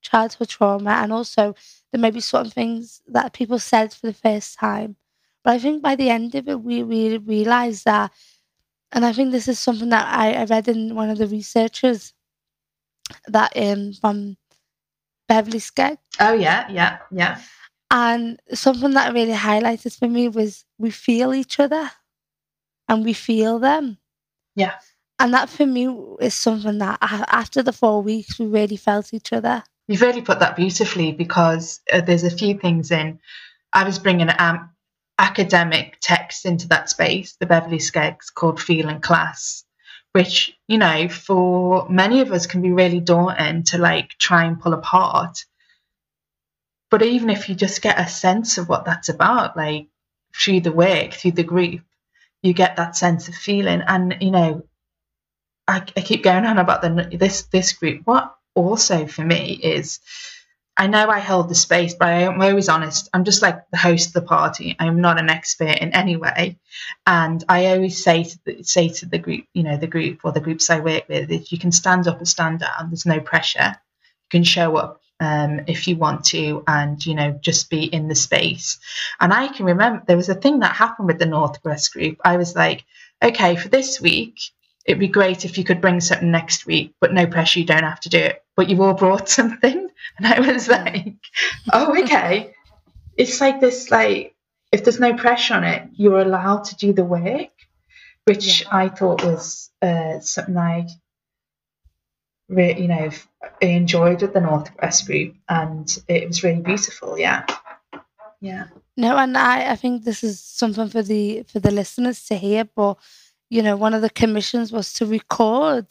childhood 0.00 0.48
trauma, 0.48 0.90
and 0.90 1.12
also 1.12 1.54
there 1.92 2.00
may 2.00 2.10
be 2.10 2.18
certain 2.18 2.50
things 2.50 3.00
that 3.06 3.32
people 3.32 3.60
said 3.60 3.94
for 3.94 4.08
the 4.08 4.12
first 4.12 4.58
time. 4.58 4.96
But 5.44 5.54
I 5.54 5.58
think 5.60 5.82
by 5.82 5.94
the 5.94 6.10
end 6.10 6.34
of 6.34 6.48
it, 6.48 6.60
we, 6.60 6.82
we 6.82 7.16
realize 7.18 7.84
that, 7.84 8.10
and 8.90 9.04
I 9.06 9.12
think 9.12 9.30
this 9.30 9.46
is 9.46 9.60
something 9.60 9.90
that 9.90 10.08
I, 10.12 10.32
I 10.32 10.44
read 10.44 10.66
in 10.66 10.96
one 10.96 11.10
of 11.10 11.18
the 11.18 11.28
researchers 11.28 12.12
that 13.28 13.52
um 13.56 13.92
from 13.92 14.36
Beverley 15.28 15.60
Skeggs. 15.60 15.98
Oh 16.18 16.32
yeah, 16.32 16.68
yeah, 16.68 16.98
yeah. 17.12 17.40
And 17.92 18.40
something 18.52 18.92
that 18.94 19.14
really 19.14 19.34
highlighted 19.34 19.96
for 19.96 20.08
me 20.08 20.28
was 20.28 20.64
we 20.78 20.90
feel 20.90 21.32
each 21.32 21.60
other 21.60 21.90
and 22.92 23.06
we 23.06 23.14
feel 23.14 23.58
them. 23.58 23.96
Yeah. 24.54 24.74
And 25.18 25.32
that 25.32 25.48
for 25.48 25.64
me 25.64 25.86
is 26.20 26.34
something 26.34 26.78
that 26.78 26.98
after 27.00 27.62
the 27.62 27.72
four 27.72 28.02
weeks, 28.02 28.38
we 28.38 28.46
really 28.46 28.76
felt 28.76 29.14
each 29.14 29.32
other. 29.32 29.64
You've 29.88 30.02
really 30.02 30.20
put 30.20 30.40
that 30.40 30.56
beautifully 30.56 31.12
because 31.12 31.80
uh, 31.90 32.02
there's 32.02 32.24
a 32.24 32.30
few 32.30 32.58
things 32.58 32.90
in. 32.90 33.18
I 33.72 33.84
was 33.84 33.98
bringing 33.98 34.28
um, 34.38 34.70
academic 35.18 35.96
text 36.02 36.44
into 36.44 36.68
that 36.68 36.90
space, 36.90 37.36
the 37.40 37.46
Beverley 37.46 37.78
Skeggs 37.78 38.32
called 38.32 38.60
Feeling 38.60 39.00
Class, 39.00 39.64
which, 40.12 40.54
you 40.68 40.76
know, 40.76 41.08
for 41.08 41.88
many 41.88 42.20
of 42.20 42.30
us 42.30 42.46
can 42.46 42.60
be 42.60 42.72
really 42.72 43.00
daunting 43.00 43.62
to 43.64 43.78
like 43.78 44.10
try 44.18 44.44
and 44.44 44.60
pull 44.60 44.74
apart. 44.74 45.46
But 46.90 47.02
even 47.02 47.30
if 47.30 47.48
you 47.48 47.54
just 47.54 47.80
get 47.80 47.98
a 47.98 48.06
sense 48.06 48.58
of 48.58 48.68
what 48.68 48.84
that's 48.84 49.08
about, 49.08 49.56
like 49.56 49.86
through 50.36 50.60
the 50.60 50.72
work, 50.72 51.14
through 51.14 51.32
the 51.32 51.42
group, 51.42 51.80
you 52.42 52.52
get 52.52 52.76
that 52.76 52.96
sense 52.96 53.28
of 53.28 53.34
feeling. 53.34 53.82
And 53.86 54.16
you 54.20 54.30
know, 54.30 54.62
I, 55.66 55.82
I 55.96 56.00
keep 56.00 56.22
going 56.22 56.44
on 56.44 56.58
about 56.58 56.82
the 56.82 57.16
this 57.16 57.42
this 57.44 57.72
group. 57.72 58.02
What 58.04 58.34
also 58.54 59.06
for 59.06 59.24
me 59.24 59.52
is, 59.52 60.00
I 60.76 60.86
know 60.88 61.08
I 61.08 61.20
hold 61.20 61.48
the 61.48 61.54
space, 61.54 61.94
but 61.94 62.08
I 62.08 62.22
am 62.22 62.40
always 62.40 62.68
honest. 62.68 63.08
I'm 63.14 63.24
just 63.24 63.42
like 63.42 63.70
the 63.70 63.78
host 63.78 64.08
of 64.08 64.14
the 64.14 64.22
party. 64.22 64.76
I'm 64.78 65.00
not 65.00 65.18
an 65.18 65.30
expert 65.30 65.78
in 65.78 65.94
any 65.94 66.16
way, 66.16 66.58
and 67.06 67.44
I 67.48 67.66
always 67.66 68.02
say 68.02 68.24
to 68.24 68.38
the, 68.44 68.62
say 68.62 68.88
to 68.88 69.06
the 69.06 69.18
group, 69.18 69.44
you 69.54 69.62
know, 69.62 69.76
the 69.76 69.86
group 69.86 70.20
or 70.24 70.32
the 70.32 70.40
groups 70.40 70.70
I 70.70 70.80
work 70.80 71.08
with, 71.08 71.30
if 71.30 71.52
you 71.52 71.58
can 71.58 71.72
stand 71.72 72.08
up 72.08 72.18
and 72.18 72.28
stand 72.28 72.60
down, 72.60 72.90
there's 72.90 73.06
no 73.06 73.20
pressure. 73.20 73.76
You 74.24 74.28
can 74.30 74.44
show 74.44 74.76
up 74.76 75.01
um, 75.22 75.60
if 75.68 75.86
you 75.86 75.96
want 75.96 76.24
to 76.24 76.64
and 76.66 77.04
you 77.06 77.14
know 77.14 77.38
just 77.40 77.70
be 77.70 77.84
in 77.84 78.08
the 78.08 78.14
space. 78.14 78.78
And 79.20 79.32
i 79.32 79.48
can 79.48 79.66
remember 79.66 80.02
there 80.06 80.16
was 80.16 80.28
a 80.28 80.34
thing 80.34 80.58
that 80.60 80.74
happened 80.74 81.06
with 81.06 81.18
the 81.18 81.26
northwest 81.26 81.92
group. 81.92 82.18
I 82.24 82.36
was 82.36 82.54
like 82.56 82.84
okay 83.24 83.56
for 83.56 83.68
this 83.68 84.00
week 84.00 84.34
it'd 84.84 84.98
be 84.98 85.06
great 85.06 85.44
if 85.44 85.56
you 85.56 85.62
could 85.62 85.80
bring 85.80 86.00
something 86.00 86.32
next 86.32 86.66
week 86.66 86.92
but 87.00 87.14
no 87.14 87.26
pressure 87.26 87.60
you 87.60 87.66
don't 87.66 87.84
have 87.84 88.00
to 88.00 88.08
do 88.08 88.18
it. 88.18 88.42
But 88.56 88.68
you've 88.68 88.80
all 88.80 88.94
brought 88.94 89.28
something. 89.38 89.88
And 90.18 90.26
i 90.26 90.40
was 90.40 90.68
like 90.68 91.14
oh 91.72 91.96
okay. 92.02 92.54
It's 93.16 93.40
like 93.40 93.60
this 93.60 93.90
like 93.90 94.34
if 94.72 94.82
there's 94.82 94.98
no 94.98 95.14
pressure 95.14 95.54
on 95.54 95.64
it 95.64 95.88
you're 95.94 96.20
allowed 96.20 96.64
to 96.64 96.76
do 96.76 96.92
the 96.92 97.04
work 97.04 97.50
which 98.24 98.62
yeah. 98.62 98.68
i 98.72 98.88
thought 98.88 99.24
was 99.24 99.70
uh, 99.82 100.18
something 100.20 100.56
i 100.56 100.86
re- 102.52 102.78
you 102.78 102.88
know 102.88 103.10
enjoyed 103.60 104.22
with 104.22 104.34
the 104.34 104.40
Northwest 104.40 105.06
group, 105.06 105.34
and 105.48 105.98
it 106.08 106.26
was 106.28 106.42
really 106.42 106.60
beautiful. 106.60 107.18
Yeah, 107.18 107.46
yeah. 108.40 108.66
No, 108.96 109.16
and 109.16 109.36
I 109.36 109.72
I 109.72 109.76
think 109.76 110.04
this 110.04 110.22
is 110.22 110.40
something 110.40 110.88
for 110.88 111.02
the 111.02 111.44
for 111.44 111.60
the 111.60 111.70
listeners 111.70 112.24
to 112.26 112.36
hear. 112.36 112.64
But 112.64 112.98
you 113.50 113.62
know, 113.62 113.76
one 113.76 113.94
of 113.94 114.02
the 114.02 114.10
commissions 114.10 114.72
was 114.72 114.92
to 114.94 115.06
record 115.06 115.86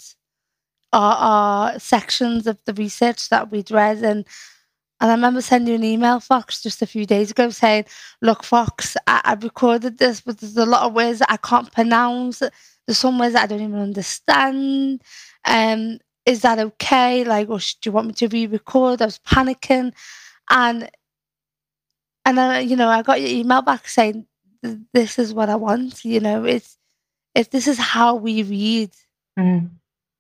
our, 0.93 1.15
our 1.15 1.79
sections 1.79 2.47
of 2.47 2.57
the 2.65 2.73
research 2.73 3.29
that 3.29 3.51
we'd 3.51 3.71
read 3.71 4.03
and. 4.03 4.25
And 4.99 5.09
I 5.09 5.15
remember 5.15 5.41
sending 5.41 5.73
an 5.73 5.83
email, 5.83 6.19
Fox, 6.19 6.61
just 6.61 6.83
a 6.83 6.85
few 6.85 7.07
days 7.07 7.31
ago 7.31 7.49
saying, 7.49 7.85
Look, 8.21 8.43
Fox, 8.43 8.95
I, 9.07 9.21
I 9.25 9.33
recorded 9.33 9.97
this, 9.97 10.21
but 10.21 10.37
there's 10.37 10.55
a 10.55 10.63
lot 10.67 10.83
of 10.83 10.93
words 10.93 11.17
that 11.17 11.31
I 11.31 11.37
can't 11.37 11.71
pronounce. 11.71 12.37
There's 12.37 12.99
some 12.99 13.17
words 13.17 13.33
that 13.33 13.45
I 13.45 13.47
don't 13.47 13.61
even 13.61 13.79
understand. 13.79 15.01
Um, 15.43 15.97
is 16.25 16.41
that 16.41 16.59
okay? 16.59 17.23
Like, 17.23 17.49
or 17.49 17.59
do 17.59 17.75
you 17.85 17.91
want 17.91 18.07
me 18.07 18.13
to 18.13 18.27
re-record? 18.27 19.01
I 19.01 19.05
was 19.05 19.19
panicking, 19.19 19.93
and 20.49 20.89
and 22.25 22.37
then 22.37 22.69
you 22.69 22.75
know 22.75 22.87
I 22.87 23.01
got 23.01 23.21
your 23.21 23.29
email 23.29 23.61
back 23.61 23.87
saying 23.87 24.25
this 24.93 25.17
is 25.17 25.33
what 25.33 25.49
I 25.49 25.55
want. 25.55 26.05
You 26.05 26.19
know, 26.19 26.43
it's 26.45 26.77
if 27.35 27.49
this 27.49 27.67
is 27.67 27.77
how 27.77 28.15
we 28.15 28.43
read, 28.43 28.91
mm. 29.37 29.69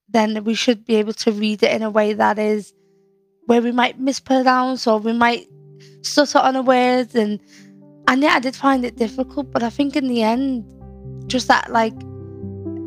then 0.09 0.43
we 0.43 0.53
should 0.53 0.85
be 0.85 0.95
able 0.95 1.13
to 1.13 1.31
read 1.31 1.63
it 1.63 1.71
in 1.71 1.83
a 1.83 1.89
way 1.89 2.13
that 2.13 2.39
is 2.39 2.73
where 3.45 3.61
we 3.61 3.71
might 3.71 3.99
mispronounce 3.99 4.87
or 4.87 4.99
we 4.99 5.13
might 5.13 5.47
stutter 6.03 6.39
on 6.39 6.55
a 6.55 6.61
word 6.61 7.15
and 7.15 7.39
and 8.07 8.21
yeah, 8.23 8.35
I 8.35 8.39
did 8.39 8.55
find 8.55 8.83
it 8.83 8.97
difficult, 8.97 9.51
but 9.51 9.63
I 9.63 9.69
think 9.69 9.95
in 9.95 10.07
the 10.07 10.23
end, 10.23 10.65
just 11.27 11.47
that 11.47 11.71
like 11.71 11.93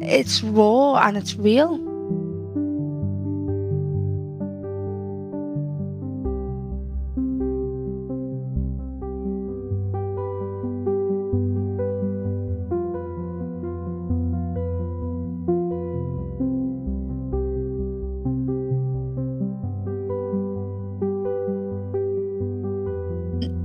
it's 0.01 0.43
raw 0.43 0.97
and 0.97 1.17
it's 1.17 1.35
real. 1.37 1.94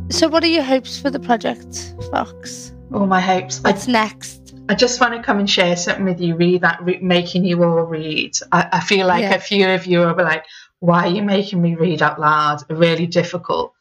So, 0.09 0.27
what 0.27 0.43
are 0.43 0.47
your 0.47 0.63
hopes 0.63 0.99
for 0.99 1.09
the 1.09 1.19
project, 1.19 1.93
Fox? 2.11 2.73
All 2.93 3.05
my 3.05 3.21
hopes. 3.21 3.59
What's 3.61 3.87
I, 3.87 3.91
next? 3.91 4.55
I 4.67 4.75
just 4.75 4.99
want 4.99 5.13
to 5.13 5.21
come 5.21 5.39
and 5.39 5.49
share 5.49 5.75
something 5.75 6.05
with 6.05 6.19
you. 6.19 6.35
Read 6.35 6.61
that, 6.61 6.81
re- 6.83 6.99
making 6.99 7.45
you 7.45 7.63
all 7.63 7.83
read. 7.83 8.33
I, 8.51 8.69
I 8.73 8.79
feel 8.79 9.07
like 9.07 9.23
yeah. 9.23 9.35
a 9.35 9.39
few 9.39 9.67
of 9.69 9.85
you 9.85 10.03
are 10.03 10.15
like, 10.15 10.45
"Why 10.79 11.05
are 11.05 11.11
you 11.11 11.21
making 11.21 11.61
me 11.61 11.75
read 11.75 12.01
out 12.01 12.19
loud?" 12.19 12.63
A 12.69 12.75
really 12.75 13.07
difficult. 13.07 13.73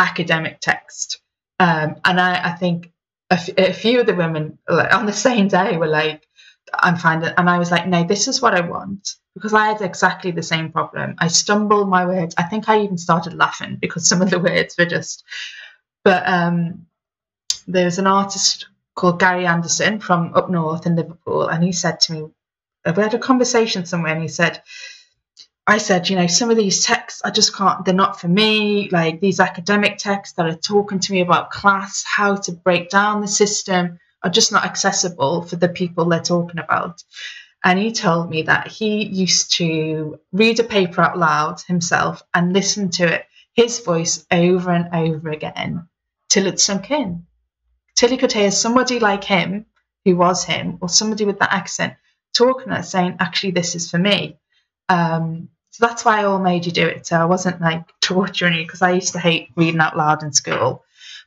academic 0.00 0.60
text. 0.60 1.20
Um, 1.58 1.96
and 2.04 2.18
I, 2.18 2.52
I 2.52 2.52
think 2.52 2.90
a, 3.30 3.34
f- 3.34 3.58
a 3.58 3.72
few 3.72 4.00
of 4.00 4.06
the 4.06 4.14
women 4.14 4.58
like, 4.66 4.94
on 4.94 5.04
the 5.04 5.12
same 5.12 5.48
day 5.48 5.76
were 5.76 5.86
like, 5.86 6.26
I'm 6.72 6.96
finding, 6.96 7.32
and 7.36 7.50
I 7.50 7.58
was 7.58 7.70
like, 7.70 7.86
no, 7.86 8.04
this 8.04 8.26
is 8.26 8.40
what 8.40 8.54
I 8.54 8.62
want 8.62 9.16
because 9.34 9.52
I 9.52 9.66
had 9.66 9.82
exactly 9.82 10.30
the 10.30 10.42
same 10.42 10.72
problem. 10.72 11.16
I 11.18 11.28
stumbled 11.28 11.90
my 11.90 12.06
words. 12.06 12.34
I 12.38 12.44
think 12.44 12.68
I 12.68 12.80
even 12.80 12.96
started 12.96 13.34
laughing 13.34 13.76
because 13.78 14.08
some 14.08 14.22
of 14.22 14.30
the 14.30 14.38
words 14.40 14.74
were 14.78 14.86
just. 14.86 15.22
But 16.04 16.26
um, 16.26 16.86
there 17.66 17.84
was 17.84 17.98
an 17.98 18.06
artist 18.06 18.66
called 18.94 19.20
Gary 19.20 19.46
Anderson 19.46 20.00
from 20.00 20.34
up 20.34 20.50
north 20.50 20.86
in 20.86 20.96
Liverpool, 20.96 21.48
and 21.48 21.62
he 21.62 21.72
said 21.72 22.00
to 22.00 22.12
me, 22.12 22.28
we 22.84 23.02
had 23.02 23.14
a 23.14 23.18
conversation 23.18 23.84
somewhere, 23.86 24.12
and 24.12 24.22
he 24.22 24.28
said, 24.28 24.62
I 25.66 25.78
said, 25.78 26.08
you 26.08 26.16
know, 26.16 26.26
some 26.26 26.50
of 26.50 26.56
these 26.56 26.84
texts, 26.84 27.22
I 27.24 27.30
just 27.30 27.54
can't, 27.54 27.84
they're 27.84 27.94
not 27.94 28.20
for 28.20 28.26
me. 28.26 28.88
Like 28.90 29.20
these 29.20 29.38
academic 29.38 29.98
texts 29.98 30.34
that 30.36 30.46
are 30.46 30.56
talking 30.56 30.98
to 30.98 31.12
me 31.12 31.20
about 31.20 31.50
class, 31.50 32.02
how 32.04 32.36
to 32.36 32.52
break 32.52 32.90
down 32.90 33.20
the 33.20 33.28
system, 33.28 34.00
are 34.24 34.30
just 34.30 34.52
not 34.52 34.64
accessible 34.64 35.42
for 35.42 35.56
the 35.56 35.68
people 35.68 36.06
they're 36.06 36.20
talking 36.20 36.58
about. 36.58 37.04
And 37.62 37.78
he 37.78 37.92
told 37.92 38.30
me 38.30 38.42
that 38.42 38.68
he 38.68 39.04
used 39.04 39.52
to 39.56 40.18
read 40.32 40.58
a 40.58 40.64
paper 40.64 41.02
out 41.02 41.18
loud 41.18 41.60
himself 41.60 42.22
and 42.34 42.52
listen 42.52 42.90
to 42.92 43.04
it, 43.14 43.26
his 43.60 43.80
voice 43.80 44.24
over 44.30 44.70
and 44.70 44.88
over 44.94 45.28
again 45.28 45.86
till 46.30 46.46
it 46.46 46.58
sunk 46.58 46.90
in, 46.90 47.26
till 47.94 48.08
he 48.08 48.16
could 48.16 48.32
hear 48.32 48.50
somebody 48.50 48.98
like 48.98 49.22
him, 49.22 49.66
who 50.06 50.16
was 50.16 50.44
him, 50.44 50.78
or 50.80 50.88
somebody 50.88 51.26
with 51.26 51.40
that 51.40 51.52
accent 51.52 51.94
talking 52.32 52.72
and 52.72 52.86
saying, 52.86 53.16
actually, 53.20 53.50
this 53.50 53.74
is 53.74 53.90
for 53.90 53.98
me. 53.98 54.38
Um, 54.88 55.50
so 55.72 55.86
that's 55.86 56.06
why 56.06 56.20
I 56.20 56.24
all 56.24 56.38
made 56.38 56.64
you 56.64 56.72
do 56.72 56.86
it. 56.86 57.06
So 57.06 57.16
I 57.20 57.26
wasn't 57.26 57.60
like 57.60 57.82
torturing 58.00 58.54
you 58.54 58.64
because 58.64 58.80
I 58.80 58.92
used 58.92 59.12
to 59.12 59.18
hate 59.18 59.50
reading 59.56 59.80
out 59.80 59.96
loud 59.96 60.22
in 60.22 60.32
school. 60.32 60.82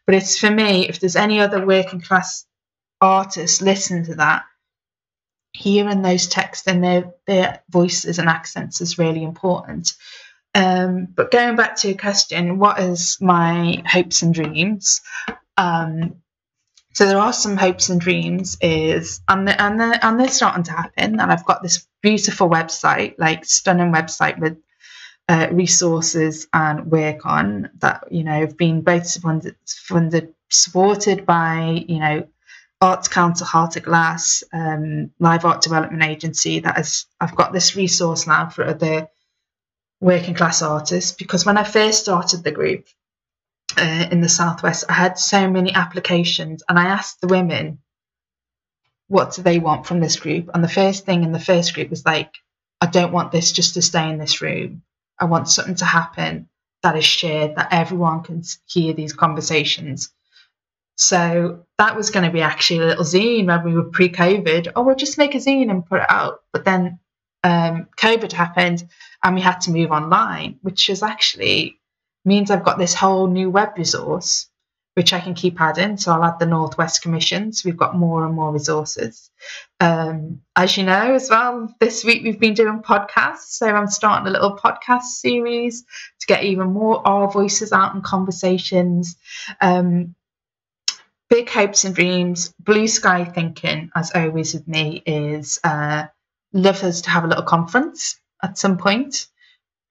But 0.08 0.16
it's 0.16 0.40
for 0.40 0.50
me, 0.50 0.90
if 0.90 1.00
there's 1.00 1.16
any 1.16 1.40
other 1.40 1.63
working 1.63 2.02
class 2.02 2.46
artists 3.00 3.62
listen 3.62 4.06
to 4.06 4.16
that, 4.16 4.44
hearing 5.52 6.02
those 6.02 6.25
texts 6.25 6.68
and 6.68 6.84
their, 6.84 7.13
their 7.28 7.62
voices 7.70 8.18
and 8.18 8.28
accents 8.28 8.82
is 8.82 8.98
really 8.98 9.24
important. 9.24 9.94
Um, 10.55 11.07
but 11.15 11.31
going 11.31 11.55
back 11.55 11.77
to 11.77 11.88
your 11.89 11.98
question, 11.98 12.60
what 12.60 12.79
is 12.79 13.17
my 13.19 13.81
hopes 13.88 14.22
and 14.22 14.33
dreams? 14.33 15.01
Um, 15.57 16.15
so 16.93 17.07
there 17.07 17.17
are 17.17 17.33
some 17.33 17.57
hopes 17.57 17.89
and 17.89 18.00
dreams 18.00 18.57
is 18.62 19.22
and 19.27 19.48
the, 19.48 19.60
and 19.60 19.79
the, 19.79 20.05
and 20.05 20.19
they're 20.19 20.27
starting 20.27 20.63
to 20.63 20.72
happen 20.72 21.19
and 21.19 21.31
I've 21.31 21.45
got 21.45 21.63
this 21.63 21.88
beautiful 22.01 22.50
website 22.50 23.15
like 23.17 23.45
stunning 23.45 23.91
website 23.91 24.39
with 24.39 24.57
uh, 25.27 25.48
resources 25.51 26.48
and 26.53 26.91
work 26.91 27.25
on 27.25 27.72
that 27.79 28.03
you 28.12 28.24
know 28.24 28.39
have 28.41 28.57
been 28.57 28.81
both 28.81 29.22
funded, 29.22 29.55
funded 29.65 30.33
supported 30.50 31.25
by 31.25 31.83
you 31.88 32.00
know 32.00 32.27
Arts 32.79 33.07
Council 33.07 33.48
Heart 33.48 33.77
of 33.77 33.83
Glass 33.83 34.43
um, 34.53 35.12
Live 35.19 35.45
Art 35.45 35.62
Development 35.62 36.03
Agency 36.03 36.60
that 36.60 36.77
is 36.77 37.07
I've 37.19 37.36
got 37.36 37.53
this 37.53 37.75
resource 37.75 38.27
now 38.27 38.50
for 38.50 38.65
other 38.65 39.07
working 40.03 40.33
class 40.33 40.62
artists 40.62 41.13
because 41.13 41.45
when 41.45 41.57
I 41.57 41.63
first 41.63 42.01
started 42.01 42.43
the 42.43 42.51
group 42.51 42.88
uh, 43.77 44.07
in 44.12 44.19
the 44.19 44.29
southwest, 44.29 44.83
I 44.89 44.93
had 44.93 45.17
so 45.17 45.50
many 45.50 45.74
applications, 45.74 46.62
and 46.67 46.77
I 46.77 46.86
asked 46.86 47.22
the 47.22 47.27
women, 47.27 47.79
"What 49.07 49.33
do 49.33 49.41
they 49.41 49.60
want 49.60 49.88
from 49.88 50.01
this 50.01 50.17
group?" 50.17 50.50
And 50.53 50.63
the 50.63 50.77
first 50.81 51.05
thing 51.05 51.24
in 51.24 51.31
the 51.31 51.39
first 51.39 51.73
group 51.73 51.89
was 51.89 52.06
like, 52.06 52.32
"I 52.82 52.88
don't 52.88 53.13
want 53.13 53.32
this 53.32 53.54
just 53.54 53.73
to 53.75 53.82
stay 53.82 54.10
in 54.10 54.17
this 54.17 54.41
room. 54.41 54.84
I 55.17 55.25
want 55.25 55.49
something 55.49 55.75
to 55.75 55.86
happen 55.86 56.49
that 56.84 56.97
is 56.97 57.06
shared, 57.06 57.56
that 57.56 57.71
everyone 57.71 58.23
can 58.23 58.43
hear 58.65 58.93
these 58.93 59.13
conversations." 59.13 60.12
So 60.95 61.65
that 61.80 61.95
was 61.95 62.12
going 62.12 62.25
to 62.25 62.32
be 62.32 62.41
actually 62.41 62.82
a 62.82 62.86
little 62.88 63.06
zine 63.06 63.47
when 63.47 63.63
we 63.63 63.73
were 63.73 63.89
pre-COVID. 63.89 64.73
Oh, 64.75 64.84
we'll 64.84 64.95
just 64.95 65.17
make 65.17 65.34
a 65.34 65.39
zine 65.39 65.71
and 65.71 65.86
put 65.86 66.01
it 66.01 66.12
out. 66.12 66.41
But 66.51 66.65
then 66.65 66.99
um, 67.43 67.88
COVID 67.97 68.32
happened, 68.32 68.88
and 69.23 69.36
we 69.36 69.41
had 69.41 69.62
to 69.62 69.71
move 69.71 69.91
online, 69.91 70.60
which 70.62 70.89
is 70.89 71.03
actually 71.03 71.79
means 72.25 72.49
I've 72.49 72.63
got 72.63 72.77
this 72.77 72.93
whole 72.93 73.27
new 73.27 73.49
web 73.49 73.77
resource 73.77 74.47
which 74.95 75.12
I 75.12 75.19
can 75.19 75.34
keep 75.34 75.60
adding. 75.60 75.97
So 75.97 76.12
I'll 76.12 76.23
add 76.23 76.39
the 76.39 76.45
Northwest 76.45 77.01
Commission. 77.01 77.51
So 77.51 77.67
we've 77.67 77.77
got 77.77 77.95
more 77.95 78.25
and 78.25 78.36
more 78.36 78.51
resources. 78.51 79.32
Um, 79.79 80.41
as 80.56 80.77
you 80.77 80.84
know, 80.84 81.15
as 81.15 81.29
well, 81.29 81.73
this 81.79 82.03
week 82.03 82.23
we've 82.23 82.39
been 82.39 82.53
doing 82.53 82.84
podcasts. 82.84 83.58
So 83.58 83.67
I'm 83.67 83.88
starting 83.88 84.27
a 84.27 84.32
little 84.32 84.56
podcast 84.56 85.03
series 85.03 85.84
to 86.19 86.27
get 86.27 86.43
even 86.43 86.71
more 86.73 87.06
our 87.08 87.32
voices 87.32 87.71
out 87.71 87.95
in 87.95 88.01
conversations. 88.01 89.15
Um, 89.62 90.15
big 91.29 91.49
hopes 91.49 91.86
and 91.86 91.95
dreams, 91.95 92.53
blue 92.60 92.88
sky 92.88 93.25
thinking, 93.25 93.89
as 93.95 94.12
always 94.13 94.53
with 94.53 94.67
me, 94.67 95.01
is 95.06 95.60
uh, 95.63 96.06
love 96.54 96.84
us 96.84 97.02
to 97.02 97.10
have 97.10 97.24
a 97.24 97.28
little 97.28 97.44
conference 97.44 98.20
at 98.42 98.58
some 98.58 98.78
point 98.78 99.28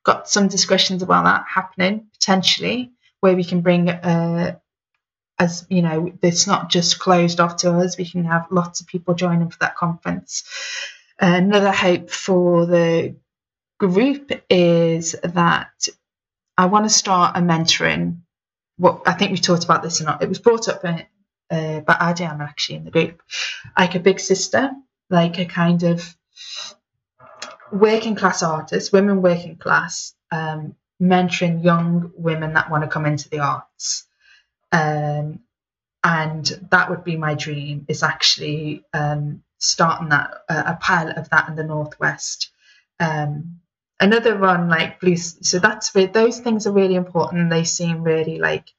got 0.05 0.29
some 0.29 0.49
discussions 0.49 1.03
about 1.03 1.25
that 1.25 1.45
happening 1.49 2.07
potentially, 2.13 2.93
where 3.21 3.37
we 3.37 3.45
can 3.45 3.61
bring, 3.61 3.89
uh, 3.89 4.57
as 5.39 5.67
you 5.69 5.83
know, 5.83 6.13
it's 6.23 6.47
not 6.47 6.71
just 6.71 6.99
closed 6.99 7.41
off 7.41 7.57
to 7.57 7.71
us. 7.73 7.97
We 7.97 8.09
can 8.09 8.25
have 8.25 8.47
lots 8.51 8.81
of 8.81 8.87
people 8.87 9.15
joining 9.15 9.51
for 9.51 9.59
that 9.61 9.77
conference. 9.77 10.45
Another 11.19 11.73
hope 11.73 12.11
for 12.11 12.67
the 12.67 13.17
group 13.79 14.33
is 14.51 15.15
that 15.23 15.89
I 16.59 16.67
want 16.67 16.85
to 16.85 16.91
start 16.91 17.37
a 17.37 17.41
mentoring. 17.41 18.19
What 18.77 19.03
I 19.07 19.13
think 19.13 19.31
we 19.31 19.39
talked 19.39 19.65
about 19.65 19.83
this 19.83 20.01
or 20.01 20.05
not. 20.05 20.23
It 20.23 20.29
was 20.29 20.39
brought 20.41 20.69
up 20.69 20.85
in, 20.85 21.05
uh, 21.51 21.81
by 21.81 21.95
Adiam 21.95 22.41
actually 22.41 22.77
in 22.77 22.85
the 22.85 22.91
group, 22.91 23.23
like 23.79 23.95
a 23.95 24.01
big 24.01 24.19
sister, 24.19 24.71
like 25.11 25.39
a 25.39 25.45
kind 25.45 25.83
of 25.85 26.17
working 27.73 28.15
class 28.15 28.43
artists, 28.43 28.93
women 28.93 29.23
working 29.23 29.57
class, 29.57 30.15
um, 30.31 30.77
mentoring 31.01 31.65
young 31.65 32.13
women 32.15 32.55
that 32.55 32.71
want 32.71 32.85
to 32.85 32.89
come 32.89 33.07
into 33.07 33.29
the 33.29 33.41
arts. 33.41 34.07
Um, 34.71 35.41
and 36.05 36.69
that 36.71 36.91
would 36.91 37.05
be 37.05 37.17
my 37.17 37.35
dream 37.35 37.87
is 37.89 38.03
actually 38.03 38.85
um, 38.93 39.43
starting 39.59 40.11
that 40.11 40.31
uh, 40.49 40.63
a 40.67 40.75
pilot 40.81 41.17
of 41.17 41.31
that 41.31 41.49
in 41.49 41.57
the 41.57 41.65
northwest. 41.65 42.51
Um, 42.99 43.61
another 44.01 44.37
one 44.37 44.69
like 44.69 45.01
blue, 45.01 45.17
so 45.17 45.59
that's 45.59 45.95
where 45.95 46.07
those 46.07 46.41
things 46.41 46.67
are 46.67 46.73
really 46.73 46.97
important. 46.97 47.51
They 47.51 47.65
seem 47.65 48.03
really 48.03 48.39
like 48.39 48.73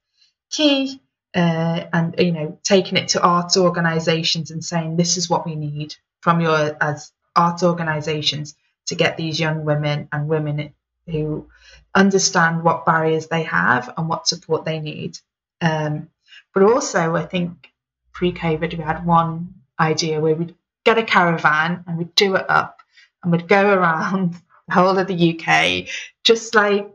key. 0.50 1.02
Uh, 1.36 1.86
and 1.92 2.14
you 2.20 2.32
know, 2.32 2.60
taking 2.64 2.96
it 2.96 3.08
to 3.10 3.22
arts 3.22 3.58
organisations 3.58 4.52
and 4.52 4.64
saying 4.64 4.96
this 4.96 5.18
is 5.18 5.30
what 5.30 5.48
we 5.48 5.56
need 5.56 5.96
from 6.22 6.42
your 6.42 6.78
as 6.80 7.12
arts 7.36 7.64
organisations 7.64 8.56
to 8.88 8.96
get 8.96 9.18
these 9.18 9.40
young 9.40 9.66
women 9.66 10.08
and 10.12 10.28
women 10.28 10.74
who 11.08 11.48
understand 11.96 12.64
what 12.64 12.86
barriers 12.86 13.28
they 13.28 13.44
have 13.44 13.94
and 13.98 14.08
what 14.08 14.28
support 14.28 14.66
they 14.66 14.80
need. 14.80 15.18
Um, 15.62 16.10
but 16.54 16.64
also, 16.64 17.16
I 17.16 17.26
think 17.26 17.72
pre 18.12 18.32
COVID, 18.32 18.78
we 18.78 18.84
had 18.84 19.06
one 19.06 19.56
idea 19.80 20.20
where 20.20 20.36
we'd 20.36 20.56
get 20.84 20.98
a 20.98 21.04
caravan 21.04 21.84
and 21.88 21.98
we'd 21.98 22.16
do 22.16 22.36
it 22.36 22.50
up 22.50 22.82
and 23.22 23.32
we'd 23.32 23.48
go 23.48 23.74
around 23.74 24.36
the 24.68 24.74
whole 24.74 24.98
of 24.98 25.08
the 25.08 25.40
UK, 25.40 25.90
just 26.24 26.56
like 26.56 26.90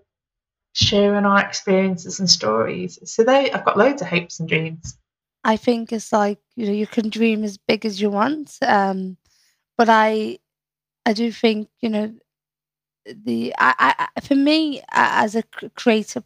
sharing 0.73 1.25
our 1.25 1.41
experiences 1.41 2.21
and 2.21 2.31
stories. 2.31 2.99
So 3.05 3.25
they, 3.25 3.51
I've 3.51 3.65
got 3.65 3.77
loads 3.77 4.03
of 4.03 4.09
hopes 4.09 4.39
and 4.39 4.49
dreams. 4.49 4.97
I 5.45 5.57
think 5.57 5.93
it's 5.93 6.13
like 6.13 6.39
you 6.57 6.67
know 6.67 6.73
you 6.73 6.87
can 6.87 7.09
dream 7.09 7.45
as 7.45 7.59
big 7.59 7.87
as 7.87 8.01
you 8.01 8.11
want, 8.11 8.59
um, 8.63 9.17
but 9.79 9.89
I 9.91 10.41
I 11.07 11.15
do 11.15 11.33
think 11.33 11.71
you 11.81 11.91
know 11.91 12.15
the 13.07 13.55
I, 13.59 14.09
I 14.17 14.21
for 14.21 14.35
me 14.35 14.83
as 14.91 15.35
a 15.35 15.43
creative 15.77 16.25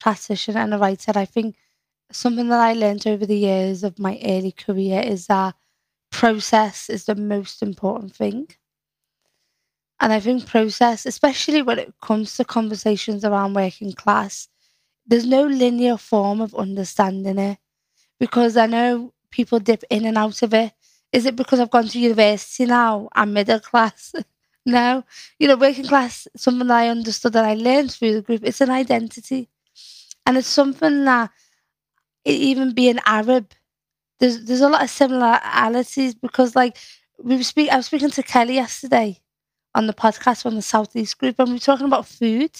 practitioner 0.00 0.60
and 0.60 0.74
a 0.74 0.78
writer, 0.78 1.12
I 1.16 1.24
think 1.26 1.56
something 2.12 2.48
that 2.50 2.60
I 2.60 2.74
learned 2.74 3.06
over 3.06 3.26
the 3.26 3.38
years 3.38 3.84
of 3.84 3.98
my 3.98 4.20
early 4.24 4.52
career 4.52 5.00
is 5.02 5.26
that 5.28 5.54
process 6.12 6.90
is 6.90 7.06
the 7.06 7.16
most 7.16 7.62
important 7.62 8.14
thing. 8.16 8.48
And 10.00 10.12
I 10.12 10.20
think 10.20 10.46
process, 10.46 11.06
especially 11.06 11.62
when 11.62 11.78
it 11.78 11.94
comes 12.02 12.36
to 12.36 12.44
conversations 12.44 13.24
around 13.24 13.54
working 13.54 13.92
class, 13.92 14.48
there's 15.06 15.26
no 15.26 15.44
linear 15.46 15.96
form 15.96 16.40
of 16.40 16.54
understanding 16.54 17.38
it 17.38 17.58
because 18.20 18.56
I 18.56 18.66
know 18.66 19.12
people 19.30 19.60
dip 19.60 19.84
in 19.90 20.06
and 20.06 20.18
out 20.18 20.42
of 20.42 20.54
it 20.54 20.74
is 21.14 21.26
it 21.26 21.36
because 21.36 21.60
I've 21.60 21.70
gone 21.70 21.86
to 21.86 22.00
university 22.00 22.66
now? 22.66 23.08
I'm 23.12 23.32
middle 23.32 23.60
class. 23.60 24.12
no. 24.66 25.04
You 25.38 25.46
know, 25.46 25.56
working 25.56 25.86
class, 25.86 26.26
something 26.36 26.66
that 26.66 26.76
I 26.76 26.88
understood 26.88 27.34
that 27.34 27.44
I 27.44 27.54
learned 27.54 27.92
through 27.92 28.14
the 28.14 28.22
group, 28.22 28.40
it's 28.42 28.60
an 28.60 28.70
identity. 28.70 29.48
And 30.26 30.36
it's 30.36 30.48
something 30.48 31.04
that 31.04 31.30
even 32.24 32.74
being 32.74 32.98
Arab, 33.06 33.52
there's 34.18 34.44
there's 34.44 34.60
a 34.60 34.68
lot 34.68 34.82
of 34.82 34.90
similarities 34.90 36.14
because 36.14 36.56
like 36.56 36.78
we 37.22 37.36
were 37.36 37.42
speak 37.44 37.70
I 37.70 37.76
was 37.76 37.86
speaking 37.86 38.10
to 38.10 38.22
Kelly 38.22 38.54
yesterday 38.54 39.20
on 39.74 39.86
the 39.86 39.92
podcast 39.92 40.42
from 40.42 40.56
the 40.56 40.62
Southeast 40.62 41.18
group 41.18 41.36
and 41.38 41.48
we 41.48 41.54
were 41.54 41.60
talking 41.60 41.86
about 41.86 42.06
food 42.08 42.50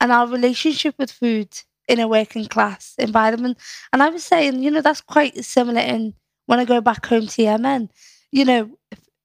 and 0.00 0.12
our 0.12 0.26
relationship 0.26 0.94
with 0.98 1.10
food 1.10 1.48
in 1.88 2.00
a 2.00 2.08
working 2.08 2.46
class 2.46 2.94
environment. 2.98 3.58
And 3.92 4.02
I 4.02 4.08
was 4.08 4.24
saying, 4.24 4.62
you 4.62 4.70
know, 4.70 4.80
that's 4.80 5.00
quite 5.00 5.44
similar 5.44 5.80
in 5.80 6.14
when 6.50 6.58
I 6.58 6.64
go 6.64 6.80
back 6.80 7.06
home 7.06 7.28
to 7.28 7.42
Yemen. 7.42 7.90
You 8.32 8.44
know, 8.44 8.70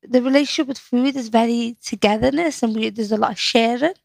the 0.04 0.22
relationship 0.22 0.68
with 0.68 0.78
food 0.78 1.16
is 1.16 1.30
very 1.30 1.76
togetherness 1.84 2.62
and 2.62 2.76
we, 2.76 2.92
there's 2.92 3.12
a 3.12 3.18
lot 3.18 3.32
of 3.32 3.40
sharing. 3.40 3.96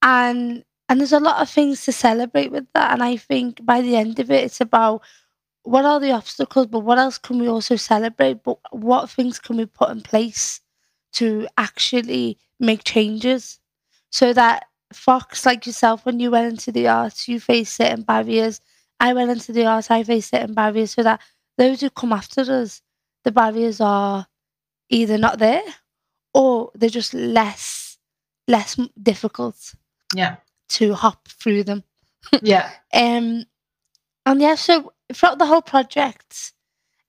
And 0.00 0.64
and 0.88 0.98
there's 0.98 1.12
a 1.12 1.20
lot 1.20 1.42
of 1.42 1.50
things 1.50 1.84
to 1.84 1.92
celebrate 1.92 2.50
with 2.50 2.66
that. 2.72 2.92
And 2.94 3.02
I 3.02 3.18
think 3.18 3.62
by 3.62 3.82
the 3.82 3.94
end 3.94 4.18
of 4.20 4.30
it, 4.30 4.44
it's 4.44 4.62
about 4.62 5.02
what 5.64 5.84
are 5.84 6.00
the 6.00 6.12
obstacles, 6.12 6.68
but 6.68 6.78
what 6.80 6.98
else 6.98 7.18
can 7.18 7.40
we 7.40 7.46
also 7.46 7.76
celebrate? 7.76 8.42
But 8.42 8.56
what 8.70 9.10
things 9.10 9.38
can 9.38 9.58
we 9.58 9.66
put 9.66 9.90
in 9.90 10.00
place 10.00 10.62
to 11.14 11.46
actually 11.58 12.38
make 12.58 12.84
changes 12.84 13.58
so 14.08 14.32
that 14.32 14.64
Fox, 14.94 15.44
like 15.44 15.66
yourself, 15.66 16.06
when 16.06 16.20
you 16.20 16.30
went 16.30 16.48
into 16.48 16.72
the 16.72 16.88
arts, 16.88 17.28
you 17.28 17.38
faced 17.38 17.76
certain 17.76 18.00
barriers. 18.02 18.62
I 18.98 19.12
went 19.12 19.30
into 19.30 19.52
the 19.52 19.66
arts, 19.66 19.90
I 19.90 20.04
faced 20.04 20.30
certain 20.30 20.54
barriers 20.54 20.92
so 20.92 21.02
that 21.02 21.20
those 21.56 21.80
who 21.80 21.90
come 21.90 22.12
after 22.12 22.40
us, 22.42 22.82
the 23.24 23.32
barriers 23.32 23.80
are 23.80 24.26
either 24.88 25.18
not 25.18 25.38
there 25.38 25.62
or 26.34 26.70
they're 26.74 26.90
just 26.90 27.14
less 27.14 27.98
less 28.48 28.78
difficult. 29.02 29.74
Yeah. 30.14 30.36
To 30.70 30.94
hop 30.94 31.28
through 31.28 31.64
them. 31.64 31.84
Yeah. 32.42 32.70
um 32.92 33.44
and 34.24 34.40
yeah, 34.40 34.56
so 34.56 34.92
throughout 35.12 35.38
the 35.38 35.46
whole 35.46 35.62
project, 35.62 36.52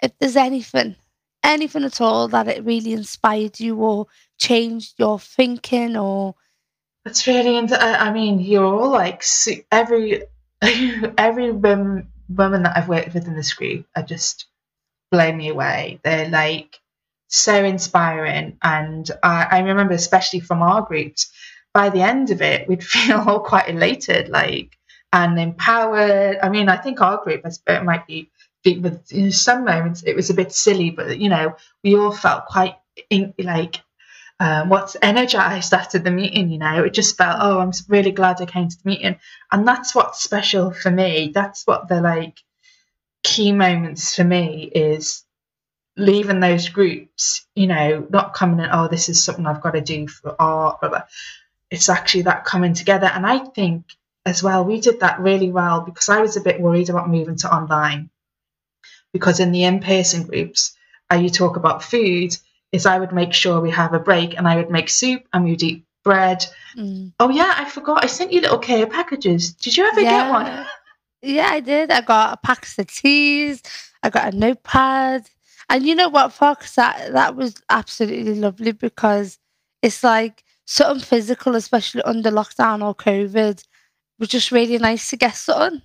if 0.03 0.11
there's 0.19 0.35
anything, 0.35 0.95
anything 1.43 1.83
at 1.83 1.99
all 1.99 2.27
that 2.27 2.47
it 2.47 2.63
really 2.63 2.93
inspired 2.93 3.59
you 3.59 3.77
or 3.77 4.05
changed 4.37 4.93
your 4.99 5.17
thinking 5.19 5.97
or 5.97 6.35
it's 7.07 7.25
really 7.25 7.57
I 7.57 8.11
mean, 8.11 8.39
you're 8.39 8.65
all 8.65 8.91
like 8.91 9.23
every 9.71 10.23
every 11.17 11.51
woman 11.51 12.07
woman 12.29 12.63
that 12.63 12.77
I've 12.77 12.89
worked 12.89 13.13
with 13.13 13.27
in 13.27 13.35
this 13.35 13.53
group 13.53 13.85
are 13.95 14.03
just 14.03 14.45
blow 15.11 15.31
me 15.31 15.49
away. 15.49 15.99
They're 16.03 16.29
like 16.29 16.79
so 17.27 17.63
inspiring, 17.63 18.57
and 18.61 19.09
I, 19.23 19.47
I 19.51 19.59
remember 19.59 19.93
especially 19.93 20.39
from 20.39 20.61
our 20.61 20.81
groups. 20.81 21.31
By 21.73 21.89
the 21.89 22.01
end 22.01 22.31
of 22.31 22.41
it, 22.41 22.67
we'd 22.67 22.83
feel 22.95 23.19
all 23.19 23.39
quite 23.41 23.69
elated, 23.69 24.29
like 24.29 24.77
and 25.13 25.39
empowered. 25.39 26.37
I 26.41 26.49
mean, 26.49 26.69
I 26.69 26.77
think 26.77 27.01
our 27.01 27.23
group, 27.23 27.43
it 27.45 27.83
might 27.83 28.07
be, 28.07 28.29
in 28.65 29.31
some 29.31 29.63
moments 29.63 30.03
it 30.03 30.15
was 30.15 30.29
a 30.29 30.33
bit 30.33 30.51
silly, 30.51 30.91
but 30.91 31.19
you 31.19 31.29
know, 31.29 31.55
we 31.83 31.95
all 31.95 32.11
felt 32.11 32.45
quite 32.45 32.75
like 33.39 33.81
um, 34.39 34.69
what's 34.69 34.95
energized 35.01 35.73
after 35.73 35.99
the 35.99 36.11
meeting. 36.11 36.49
You 36.49 36.59
know, 36.59 36.83
it 36.83 36.93
just 36.93 37.17
felt, 37.17 37.37
oh, 37.39 37.59
I'm 37.59 37.71
really 37.87 38.11
glad 38.11 38.41
I 38.41 38.45
came 38.45 38.69
to 38.69 38.83
the 38.83 38.89
meeting, 38.89 39.17
and 39.51 39.67
that's 39.67 39.95
what's 39.95 40.21
special 40.23 40.71
for 40.71 40.91
me. 40.91 41.31
That's 41.33 41.65
what 41.65 41.87
the 41.87 42.01
like 42.01 42.39
key 43.23 43.51
moments 43.51 44.15
for 44.15 44.23
me 44.23 44.71
is 44.73 45.23
leaving 45.95 46.39
those 46.39 46.69
groups. 46.69 47.45
You 47.55 47.67
know, 47.67 48.07
not 48.09 48.33
coming 48.33 48.59
in, 48.59 48.69
oh, 48.71 48.87
this 48.87 49.09
is 49.09 49.23
something 49.23 49.45
I've 49.45 49.61
got 49.61 49.71
to 49.71 49.81
do 49.81 50.07
for 50.07 50.35
art. 50.39 50.81
Blah, 50.81 50.89
blah. 50.89 51.03
It's 51.69 51.89
actually 51.89 52.23
that 52.23 52.45
coming 52.45 52.73
together, 52.73 53.07
and 53.07 53.25
I 53.25 53.39
think 53.39 53.85
as 54.25 54.43
well 54.43 54.65
we 54.65 54.81
did 54.81 54.99
that 54.99 55.21
really 55.21 55.49
well 55.51 55.81
because 55.81 56.09
I 56.09 56.19
was 56.19 56.35
a 56.35 56.41
bit 56.41 56.59
worried 56.59 56.89
about 56.89 57.09
moving 57.09 57.37
to 57.37 57.53
online 57.53 58.09
because 59.13 59.39
in 59.39 59.51
the 59.51 59.63
in-person 59.63 60.27
groups, 60.27 60.75
uh, 61.11 61.15
you 61.15 61.29
talk 61.29 61.55
about 61.55 61.81
food 61.81 62.37
is 62.71 62.85
I 62.85 62.99
would 62.99 63.13
make 63.13 63.33
sure 63.33 63.61
we 63.61 63.71
have 63.71 63.93
a 63.93 63.99
break 63.99 64.37
and 64.37 64.47
I 64.47 64.55
would 64.55 64.69
make 64.69 64.89
soup 64.89 65.23
and 65.33 65.43
we 65.43 65.51
would 65.51 65.63
eat 65.63 65.85
bread. 66.03 66.45
Mm. 66.77 67.13
Oh 67.19 67.29
yeah, 67.29 67.53
I 67.57 67.69
forgot. 67.69 68.03
I 68.03 68.07
sent 68.07 68.31
you 68.31 68.41
little 68.41 68.59
care 68.59 68.87
packages. 68.87 69.53
Did 69.53 69.77
you 69.77 69.85
ever 69.85 70.01
yeah. 70.01 70.23
get 70.23 70.29
one? 70.31 70.65
Yeah, 71.21 71.49
I 71.49 71.59
did. 71.59 71.91
I 71.91 72.01
got 72.01 72.33
a 72.33 72.37
pack 72.37 72.67
of 72.77 72.87
teas. 72.87 73.61
I 74.03 74.09
got 74.09 74.33
a 74.33 74.37
notepad. 74.37 75.29
And 75.69 75.85
you 75.85 75.95
know 75.95 76.09
what, 76.09 76.31
Fox? 76.31 76.75
That 76.75 77.11
that 77.13 77.35
was 77.35 77.61
absolutely 77.69 78.35
lovely 78.35 78.71
because 78.71 79.37
it's 79.81 80.03
like 80.03 80.43
something 80.65 81.03
physical, 81.03 81.55
especially 81.55 82.03
under 82.03 82.31
lockdown 82.31 82.85
or 82.85 82.95
COVID, 82.95 83.63
was 84.19 84.29
just 84.29 84.51
really 84.51 84.77
nice 84.77 85.09
to 85.09 85.17
get 85.17 85.35
something. 85.35 85.81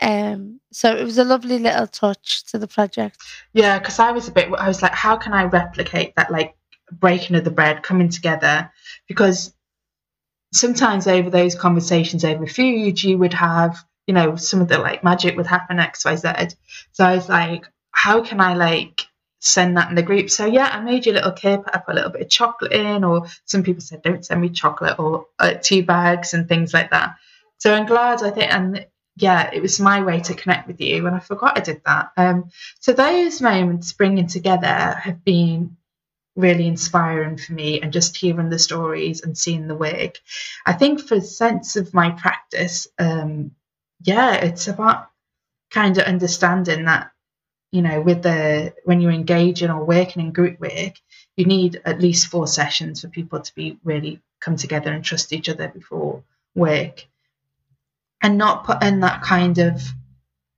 Um, 0.00 0.60
so 0.72 0.94
it 0.94 1.04
was 1.04 1.18
a 1.18 1.24
lovely 1.24 1.58
little 1.58 1.86
touch 1.86 2.44
to 2.46 2.58
the 2.58 2.68
project. 2.68 3.18
Yeah, 3.52 3.78
because 3.78 3.98
I 3.98 4.12
was 4.12 4.28
a 4.28 4.32
bit, 4.32 4.52
I 4.52 4.68
was 4.68 4.82
like, 4.82 4.94
how 4.94 5.16
can 5.16 5.32
I 5.32 5.44
replicate 5.44 6.14
that, 6.16 6.30
like 6.30 6.54
breaking 6.92 7.36
of 7.36 7.44
the 7.44 7.50
bread, 7.50 7.82
coming 7.82 8.08
together? 8.08 8.70
Because 9.08 9.52
sometimes 10.52 11.06
over 11.06 11.30
those 11.30 11.54
conversations 11.54 12.24
over 12.24 12.46
food, 12.46 13.02
you 13.02 13.18
would 13.18 13.34
have, 13.34 13.76
you 14.06 14.14
know, 14.14 14.36
some 14.36 14.60
of 14.60 14.68
the 14.68 14.78
like 14.78 15.04
magic 15.04 15.36
would 15.36 15.46
happen 15.46 15.78
X, 15.78 16.04
Y, 16.04 16.16
Z. 16.16 16.28
So 16.92 17.04
I 17.04 17.14
was 17.14 17.28
like, 17.28 17.66
how 17.90 18.22
can 18.22 18.40
I 18.40 18.54
like 18.54 19.02
send 19.40 19.76
that 19.76 19.88
in 19.88 19.94
the 19.94 20.02
group? 20.02 20.30
So 20.30 20.46
yeah, 20.46 20.68
I 20.68 20.80
made 20.80 21.06
you 21.06 21.12
a 21.12 21.14
little 21.14 21.32
kip, 21.32 21.62
I 21.66 21.78
put 21.78 21.92
a 21.92 21.96
little 21.96 22.10
bit 22.10 22.22
of 22.22 22.30
chocolate 22.30 22.72
in, 22.72 23.04
or 23.04 23.26
some 23.44 23.62
people 23.62 23.80
said, 23.80 24.02
don't 24.02 24.24
send 24.24 24.40
me 24.40 24.50
chocolate 24.50 24.98
or 24.98 25.26
uh, 25.38 25.54
tea 25.54 25.82
bags 25.82 26.34
and 26.34 26.48
things 26.48 26.72
like 26.72 26.90
that. 26.90 27.16
So 27.58 27.74
I'm 27.74 27.86
glad 27.86 28.22
I 28.22 28.30
think, 28.30 28.52
and 28.52 28.86
yeah, 29.20 29.50
it 29.52 29.60
was 29.60 29.80
my 29.80 30.02
way 30.02 30.20
to 30.20 30.34
connect 30.34 30.68
with 30.68 30.80
you, 30.80 31.06
and 31.06 31.16
I 31.16 31.20
forgot 31.20 31.58
I 31.58 31.60
did 31.60 31.82
that. 31.84 32.12
Um, 32.16 32.50
so 32.80 32.92
those 32.92 33.40
moments 33.42 33.92
bringing 33.92 34.28
together 34.28 34.66
have 34.66 35.24
been 35.24 35.76
really 36.36 36.68
inspiring 36.68 37.36
for 37.36 37.52
me, 37.52 37.80
and 37.80 37.92
just 37.92 38.16
hearing 38.16 38.48
the 38.48 38.58
stories 38.58 39.22
and 39.22 39.36
seeing 39.36 39.66
the 39.66 39.74
work. 39.74 40.20
I 40.66 40.72
think 40.72 41.00
for 41.00 41.16
the 41.16 41.26
sense 41.26 41.76
of 41.76 41.92
my 41.94 42.10
practice, 42.10 42.86
um, 42.98 43.52
yeah, 44.02 44.34
it's 44.34 44.68
about 44.68 45.10
kind 45.70 45.98
of 45.98 46.04
understanding 46.04 46.84
that 46.84 47.10
you 47.72 47.82
know 47.82 48.00
with 48.00 48.22
the 48.22 48.72
when 48.84 49.00
you're 49.00 49.12
engaging 49.12 49.70
or 49.70 49.84
working 49.84 50.22
in 50.22 50.32
group 50.32 50.58
work 50.60 50.94
you 51.36 51.44
need 51.44 51.80
at 51.84 52.00
least 52.00 52.28
four 52.28 52.46
sessions 52.46 53.02
for 53.02 53.08
people 53.08 53.40
to 53.40 53.54
be 53.54 53.78
really 53.84 54.20
come 54.40 54.56
together 54.56 54.90
and 54.90 55.04
trust 55.04 55.32
each 55.32 55.48
other 55.48 55.68
before 55.68 56.22
work 56.54 57.04
and 58.22 58.38
not 58.38 58.64
putting 58.64 59.00
that 59.00 59.22
kind 59.22 59.58
of 59.58 59.82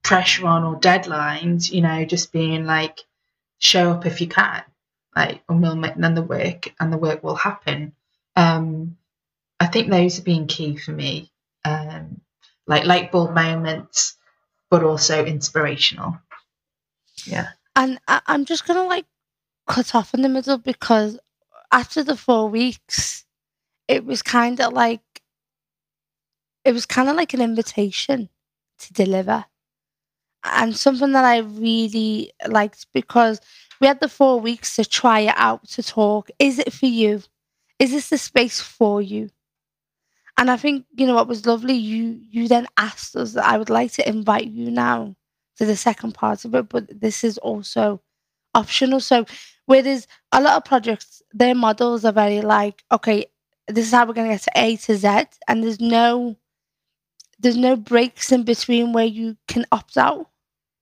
pressure 0.03 0.47
on 0.47 0.65
or 0.65 0.79
deadlines, 0.79 1.71
you 1.71 1.83
know, 1.83 2.05
just 2.05 2.33
being 2.33 2.65
like, 2.65 3.01
show 3.59 3.91
up 3.91 4.07
if 4.07 4.21
you 4.21 4.27
can, 4.27 4.63
like, 5.15 5.43
and 5.49 5.63
we'll 5.63 5.77
make 5.77 5.95
then 5.97 6.15
the 6.15 6.23
work 6.23 6.73
and 6.81 6.93
the 6.93 6.99
work 6.99 7.23
will 7.23 7.35
happen. 7.37 7.93
Um, 8.37 8.97
I 9.59 9.67
think 9.67 9.91
those 9.91 10.17
have 10.17 10.25
been 10.25 10.47
key 10.47 10.77
for 10.77 10.93
me, 10.93 11.31
um, 11.65 12.21
like 12.67 12.87
light 12.87 13.13
bulb 13.13 13.35
moments, 13.35 14.17
but 14.71 14.83
also 14.83 15.25
inspirational. 15.25 16.19
Yeah. 17.27 17.49
And 17.77 18.01
I- 18.09 18.23
I'm 18.27 18.47
just 18.47 18.67
gonna 18.67 18.85
like 18.85 19.07
cut 19.67 19.95
off 19.95 20.15
in 20.15 20.23
the 20.23 20.29
middle 20.29 20.59
because 20.59 21.19
after 21.71 22.03
the 22.03 22.17
four 22.17 22.49
weeks, 22.49 23.25
it 23.87 24.05
was 24.05 24.23
kind 24.23 24.61
of 24.61 24.73
like 24.73 25.03
it 26.65 26.73
was 26.73 26.87
kind 26.87 27.09
of 27.09 27.17
like 27.17 27.35
an 27.35 27.41
invitation 27.41 28.29
to 28.79 28.93
deliver 28.93 29.45
and 30.45 30.77
something 30.77 31.13
that 31.13 31.25
I 31.25 31.39
really 31.39 32.33
liked 32.47 32.87
because 32.93 33.41
we 33.81 33.87
had 33.87 34.01
the 34.01 34.09
four 34.09 34.41
weeks 34.41 34.77
to 34.77 34.85
try 34.85 35.21
it 35.21 35.35
out 35.37 35.67
to 35.71 35.83
talk. 35.83 36.31
Is 36.39 36.59
it 36.59 36.73
for 36.73 36.87
you? 36.87 37.23
Is 37.79 37.93
this 37.93 38.11
the 38.11 38.19
space 38.19 38.61
for 38.61 39.01
you? 39.01 39.31
And 40.39 40.51
I 40.51 40.57
think 40.57 40.87
you 40.95 41.07
know 41.07 41.15
what 41.15 41.29
was 41.29 41.47
lovely. 41.47 41.75
You 41.75 42.19
you 42.31 42.49
then 42.49 42.67
asked 42.79 43.17
us 43.17 43.33
that 43.35 43.45
I 43.45 43.59
would 43.59 43.71
like 43.71 43.93
to 43.93 44.09
invite 44.09 44.47
you 44.47 44.71
now 44.71 45.15
to 45.57 45.67
the 45.67 45.77
second 45.77 46.15
part 46.15 46.45
of 46.45 46.55
it, 46.55 46.69
but 46.69 47.01
this 47.01 47.25
is 47.25 47.37
also 47.39 48.01
optional. 48.55 49.01
So 49.01 49.27
whereas 49.67 50.07
a 50.33 50.41
lot 50.41 50.57
of 50.57 50.65
projects, 50.65 51.23
their 51.33 51.55
models 51.55 52.05
are 52.05 52.13
very 52.13 52.41
like, 52.41 52.83
okay, 52.91 53.27
this 53.69 53.87
is 53.87 53.93
how 53.93 54.07
we're 54.07 54.15
going 54.15 54.29
to 54.29 54.35
get 54.35 54.43
to 54.43 54.53
A 54.57 54.77
to 54.77 54.97
Z, 54.97 55.09
and 55.47 55.63
there's 55.63 55.81
no 55.81 56.37
there's 57.41 57.57
no 57.57 57.77
breaks 57.77 58.33
in 58.33 58.45
between 58.45 58.93
where 58.93 59.05
you 59.05 59.37
can 59.49 59.67
opt 59.73 59.97
out. 59.97 60.29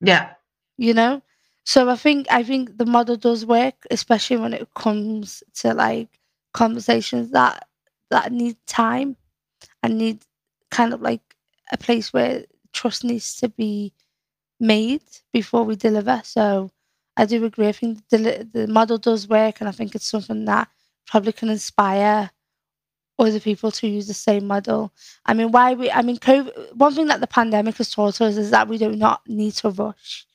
Yeah. 0.01 0.31
You 0.77 0.95
know? 0.95 1.23
So 1.65 1.89
I 1.91 1.97
think 1.97 2.27
I 2.31 2.43
think 2.43 2.79
the 2.79 2.87
model 2.87 3.17
does 3.17 3.45
work, 3.45 3.87
especially 3.91 4.39
when 4.39 4.55
it 4.55 4.69
comes 4.75 5.43
to 5.57 5.75
like 5.75 6.09
conversations 6.55 7.31
that 7.33 7.67
that 8.11 8.33
need 8.33 8.57
time 8.67 9.17
and 9.83 9.99
need 9.99 10.21
kind 10.71 10.95
of 10.95 11.03
like 11.03 11.21
a 11.71 11.77
place 11.77 12.13
where 12.13 12.45
trust 12.73 13.05
needs 13.05 13.37
to 13.37 13.49
be 13.49 13.93
made 14.59 15.03
before 15.33 15.65
we 15.65 15.77
deliver. 15.77 16.23
So 16.25 16.71
I 17.17 17.27
do 17.27 17.45
agree. 17.45 17.69
I 17.69 17.73
think 17.73 18.09
the 18.09 18.49
the 18.51 18.67
model 18.67 18.99
does 18.99 19.29
work, 19.29 19.61
and 19.61 19.69
I 19.69 19.73
think 19.73 19.95
it's 19.95 20.07
something 20.07 20.45
that 20.47 20.69
probably 21.07 21.33
can 21.33 21.51
inspire 21.51 22.31
other 23.19 23.41
people 23.41 23.71
to 23.73 23.89
use 23.89 24.07
the 24.07 24.15
same 24.15 24.47
model. 24.47 24.93
I 25.27 25.35
mean, 25.35 25.51
why 25.51 25.75
we, 25.75 25.91
I 25.91 26.03
mean, 26.03 26.19
COVID, 26.19 26.75
one 26.77 26.95
thing 26.95 27.09
that 27.09 27.21
the 27.21 27.27
pandemic 27.27 27.77
has 27.77 27.91
taught 27.91 28.21
us 28.21 28.37
is 28.37 28.51
that 28.51 28.69
we 28.69 28.79
do 28.79 28.95
not 28.95 29.23
need 29.27 29.55
to 29.55 29.71
rush. 29.71 30.27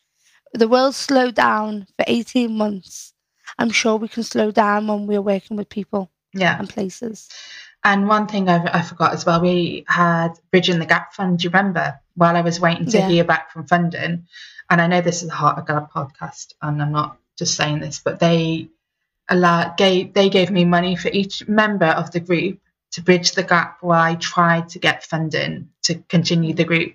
The 0.53 0.67
world 0.67 0.93
slowed 0.93 1.35
down 1.35 1.87
for 1.97 2.05
18 2.07 2.55
months. 2.55 3.13
I'm 3.57 3.69
sure 3.69 3.95
we 3.95 4.07
can 4.07 4.23
slow 4.23 4.51
down 4.51 4.87
when 4.87 5.07
we're 5.07 5.21
working 5.21 5.57
with 5.57 5.69
people 5.69 6.11
yeah. 6.33 6.57
and 6.59 6.69
places. 6.69 7.29
And 7.83 8.07
one 8.07 8.27
thing 8.27 8.49
I, 8.49 8.79
I 8.79 8.81
forgot 8.81 9.13
as 9.13 9.25
well, 9.25 9.41
we 9.41 9.83
had 9.87 10.33
Bridging 10.51 10.79
the 10.79 10.85
Gap 10.85 11.13
Fund. 11.13 11.39
Do 11.39 11.43
you 11.43 11.49
remember? 11.49 11.99
While 12.15 12.35
I 12.35 12.41
was 12.41 12.59
waiting 12.59 12.85
to 12.87 12.97
Yeah. 12.97 13.09
hear 13.09 13.23
back 13.23 13.51
from 13.51 13.65
funding, 13.65 14.27
and 14.69 14.81
I 14.81 14.87
know 14.87 15.01
this 15.01 15.23
is 15.23 15.29
a 15.29 15.33
Heart 15.33 15.57
of 15.59 15.65
Glass 15.65 15.89
podcast, 15.93 16.53
and 16.61 16.81
I'm 16.81 16.91
not 16.91 17.17
just 17.37 17.55
saying 17.55 17.79
this, 17.79 17.99
but 17.99 18.19
they 18.19 18.69
allowed 19.29 19.77
gave 19.77 20.13
they 20.13 20.29
gave 20.29 20.51
me 20.51 20.65
money 20.65 20.95
for 20.95 21.07
each 21.07 21.47
member 21.47 21.85
of 21.85 22.11
the 22.11 22.19
group 22.19 22.59
to 22.93 23.01
bridge 23.01 23.31
the 23.31 23.43
gap 23.43 23.77
where 23.81 23.97
I 23.97 24.15
tried 24.15 24.69
to 24.69 24.79
get 24.79 25.03
funding 25.03 25.69
to 25.83 25.95
continue 26.09 26.53
the 26.53 26.63
group. 26.63 26.93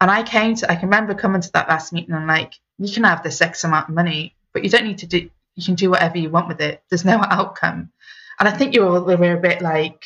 And 0.00 0.10
I 0.10 0.22
came 0.22 0.54
to, 0.56 0.70
I 0.70 0.76
can 0.76 0.88
remember 0.88 1.14
coming 1.14 1.40
to 1.40 1.52
that 1.52 1.68
last 1.68 1.92
meeting 1.92 2.14
and 2.14 2.26
like, 2.26 2.54
you 2.78 2.92
can 2.92 3.04
have 3.04 3.22
this 3.22 3.40
X 3.40 3.64
amount 3.64 3.88
of 3.88 3.94
money, 3.94 4.34
but 4.52 4.62
you 4.62 4.70
don't 4.70 4.84
need 4.84 4.98
to 4.98 5.06
do, 5.06 5.28
you 5.54 5.64
can 5.64 5.74
do 5.74 5.90
whatever 5.90 6.18
you 6.18 6.30
want 6.30 6.48
with 6.48 6.60
it. 6.60 6.82
There's 6.90 7.04
no 7.04 7.24
outcome. 7.30 7.90
And 8.38 8.48
I 8.48 8.52
think 8.52 8.74
you 8.74 8.86
all 8.86 9.00
were 9.00 9.36
a 9.36 9.40
bit 9.40 9.62
like, 9.62 10.04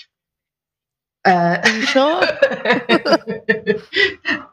uh, 1.25 1.59
Are 1.63 1.71
you 1.71 1.83
sure? 1.83 2.23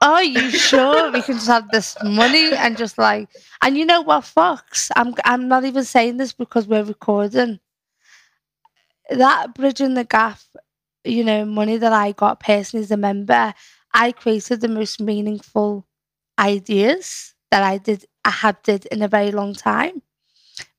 Are 0.01 0.23
you 0.23 0.49
sure 0.51 1.11
we 1.11 1.21
can 1.21 1.35
just 1.35 1.47
have 1.47 1.69
this 1.71 1.95
money 2.03 2.51
and 2.53 2.75
just 2.75 2.97
like 2.97 3.29
and 3.61 3.77
you 3.77 3.85
know 3.85 4.01
what, 4.01 4.25
Fox? 4.25 4.91
I'm 4.95 5.15
I'm 5.23 5.47
not 5.47 5.63
even 5.63 5.85
saying 5.85 6.17
this 6.17 6.33
because 6.33 6.67
we're 6.67 6.83
recording. 6.83 7.59
That 9.09 9.53
bridging 9.53 9.93
the 9.93 10.03
gap, 10.03 10.39
you 11.03 11.23
know, 11.23 11.45
money 11.45 11.77
that 11.77 11.93
I 11.93 12.11
got 12.11 12.39
personally 12.39 12.83
as 12.83 12.91
a 12.91 12.97
member, 12.97 13.53
I 13.93 14.11
created 14.11 14.61
the 14.61 14.67
most 14.67 14.99
meaningful 14.99 15.87
ideas 16.39 17.33
that 17.51 17.63
I 17.63 17.77
did 17.77 18.05
I 18.25 18.31
had 18.31 18.61
did 18.63 18.85
in 18.87 19.01
a 19.01 19.07
very 19.07 19.31
long 19.31 19.53
time. 19.53 20.01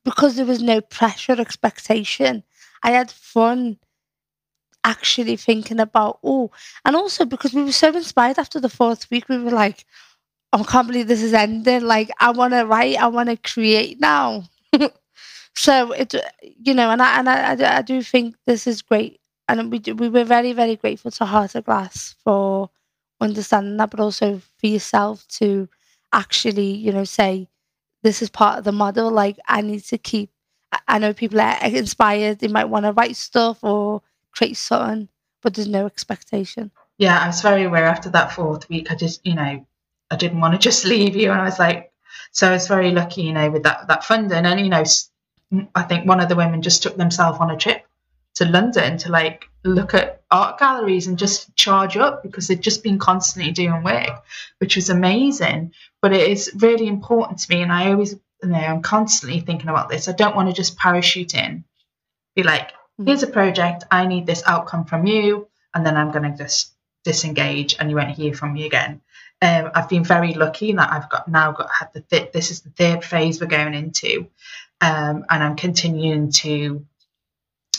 Because 0.05 0.35
there 0.35 0.45
was 0.45 0.61
no 0.61 0.81
pressure 0.81 1.39
expectation. 1.39 2.43
I 2.83 2.91
had 2.91 3.11
fun 3.11 3.79
actually 4.83 5.35
thinking 5.35 5.79
about 5.79 6.19
oh 6.23 6.49
and 6.85 6.95
also 6.95 7.25
because 7.25 7.53
we 7.53 7.63
were 7.63 7.71
so 7.71 7.89
inspired 7.93 8.39
after 8.39 8.59
the 8.59 8.69
fourth 8.69 9.09
week, 9.11 9.27
we 9.29 9.37
were 9.37 9.51
like, 9.51 9.85
oh, 10.53 10.61
I 10.61 10.63
can't 10.71 10.87
believe 10.87 11.07
this 11.07 11.23
is 11.23 11.33
ending. 11.33 11.83
Like, 11.83 12.09
I 12.19 12.31
want 12.31 12.53
to 12.53 12.63
write, 12.65 12.97
I 12.97 13.07
want 13.07 13.29
to 13.29 13.37
create 13.37 13.99
now. 13.99 14.43
so 15.59 15.91
it, 15.91 16.13
you 16.41 16.73
know, 16.73 16.89
and 16.89 17.01
I 17.01 17.19
and 17.19 17.29
I, 17.29 17.51
I, 17.51 17.55
do- 17.55 18.01
think 18.01 18.35
this 18.45 18.67
is 18.67 18.81
great, 18.81 19.19
and 19.47 19.71
we 19.71 19.79
do, 19.79 19.95
we 19.95 20.09
were 20.09 20.23
very 20.23 20.53
very 20.53 20.75
grateful 20.77 21.11
to 21.11 21.25
Heart 21.25 21.55
of 21.55 21.65
Glass 21.65 22.15
for 22.23 22.69
understanding 23.21 23.77
that, 23.77 23.91
but 23.91 23.99
also 23.99 24.41
for 24.59 24.67
yourself 24.67 25.27
to 25.39 25.67
actually, 26.13 26.71
you 26.71 26.91
know, 26.93 27.03
say 27.03 27.49
this 28.03 28.21
is 28.21 28.29
part 28.29 28.59
of 28.59 28.63
the 28.63 28.71
model. 28.71 29.11
Like, 29.11 29.37
I 29.47 29.61
need 29.61 29.83
to 29.85 29.97
keep. 29.97 30.31
I- 30.87 30.99
know 30.99 31.13
people 31.13 31.41
are 31.41 31.57
inspired; 31.65 32.39
they 32.39 32.47
might 32.47 32.65
want 32.69 32.85
to 32.85 32.93
write 32.93 33.15
stuff 33.17 33.63
or 33.63 34.01
create 34.33 34.57
something, 34.57 35.09
but 35.41 35.53
there's 35.55 35.67
no 35.67 35.85
expectation. 35.85 36.71
yeah, 36.97 37.19
I 37.19 37.27
was 37.27 37.41
very 37.41 37.63
aware 37.63 37.85
after 37.85 38.09
that 38.11 38.31
fourth 38.33 38.69
week. 38.69 38.91
I 38.91 38.95
just, 38.95 39.25
you 39.25 39.35
know, 39.35 39.65
I 40.11 40.15
didn't 40.15 40.39
want 40.41 40.53
to 40.53 40.59
just 40.69 40.85
leave 40.85 41.15
you, 41.15 41.31
and 41.31 41.41
I 41.41 41.45
was 41.45 41.59
like, 41.59 41.91
so 42.31 42.49
I 42.49 42.53
was 42.53 42.67
very 42.67 42.91
lucky, 42.91 43.23
you 43.23 43.33
know, 43.33 43.49
with 43.51 43.63
that 43.63 43.87
that 43.89 44.03
funding, 44.05 44.45
and 44.45 44.59
you 44.59 44.69
know, 44.69 44.83
I 45.75 45.83
think 45.83 46.07
one 46.07 46.19
of 46.19 46.29
the 46.29 46.35
women 46.35 46.61
just 46.61 46.83
took 46.83 46.95
themselves 46.95 47.39
on 47.39 47.51
a 47.51 47.57
trip 47.57 47.85
to 48.35 48.45
London 48.45 48.97
to 48.99 49.09
like 49.09 49.49
look 49.63 49.93
at 49.93 50.21
art 50.31 50.59
galleries 50.59 51.07
and 51.07 51.17
just 51.17 51.55
charge 51.55 51.97
up 51.97 52.23
because 52.23 52.47
they'd 52.47 52.61
just 52.61 52.83
been 52.83 52.99
constantly 52.99 53.51
doing 53.51 53.83
work, 53.83 54.23
which 54.59 54.75
was 54.75 54.89
amazing. 54.89 55.73
But 56.01 56.13
it 56.13 56.29
is 56.29 56.51
really 56.55 56.87
important 56.87 57.39
to 57.39 57.53
me, 57.53 57.61
and 57.61 57.71
I 57.71 57.91
always, 57.91 58.13
you 58.13 58.49
know, 58.49 58.57
I'm 58.57 58.81
constantly 58.81 59.39
thinking 59.41 59.69
about 59.69 59.89
this. 59.89 60.07
I 60.07 60.13
don't 60.13 60.35
want 60.35 60.49
to 60.49 60.53
just 60.53 60.77
parachute 60.77 61.33
in, 61.33 61.65
be 62.35 62.43
like, 62.43 62.71
here's 63.03 63.23
a 63.23 63.27
project, 63.27 63.85
I 63.91 64.05
need 64.05 64.25
this 64.25 64.43
outcome 64.45 64.85
from 64.85 65.05
you, 65.07 65.47
and 65.73 65.85
then 65.85 65.97
I'm 65.97 66.11
going 66.11 66.31
to 66.31 66.37
just 66.37 66.73
disengage 67.03 67.75
and 67.79 67.89
you 67.89 67.95
won't 67.95 68.11
hear 68.11 68.33
from 68.33 68.53
me 68.53 68.65
again. 68.65 69.01
Um, 69.41 69.71
I've 69.73 69.87
been 69.87 70.03
very 70.03 70.33
lucky 70.33 70.73
that 70.73 70.91
I've 70.91 71.09
got 71.09 71.27
now 71.29 71.53
got 71.53 71.69
had 71.71 71.93
the 71.93 72.01
th- 72.01 72.33
this 72.33 72.51
is 72.51 72.61
the 72.61 72.71
third 72.71 73.05
phase 73.05 73.39
we're 73.39 73.47
going 73.47 73.73
into, 73.73 74.27
um, 74.81 75.25
and 75.29 75.43
I'm 75.43 75.55
continuing 75.55 76.31
to 76.31 76.85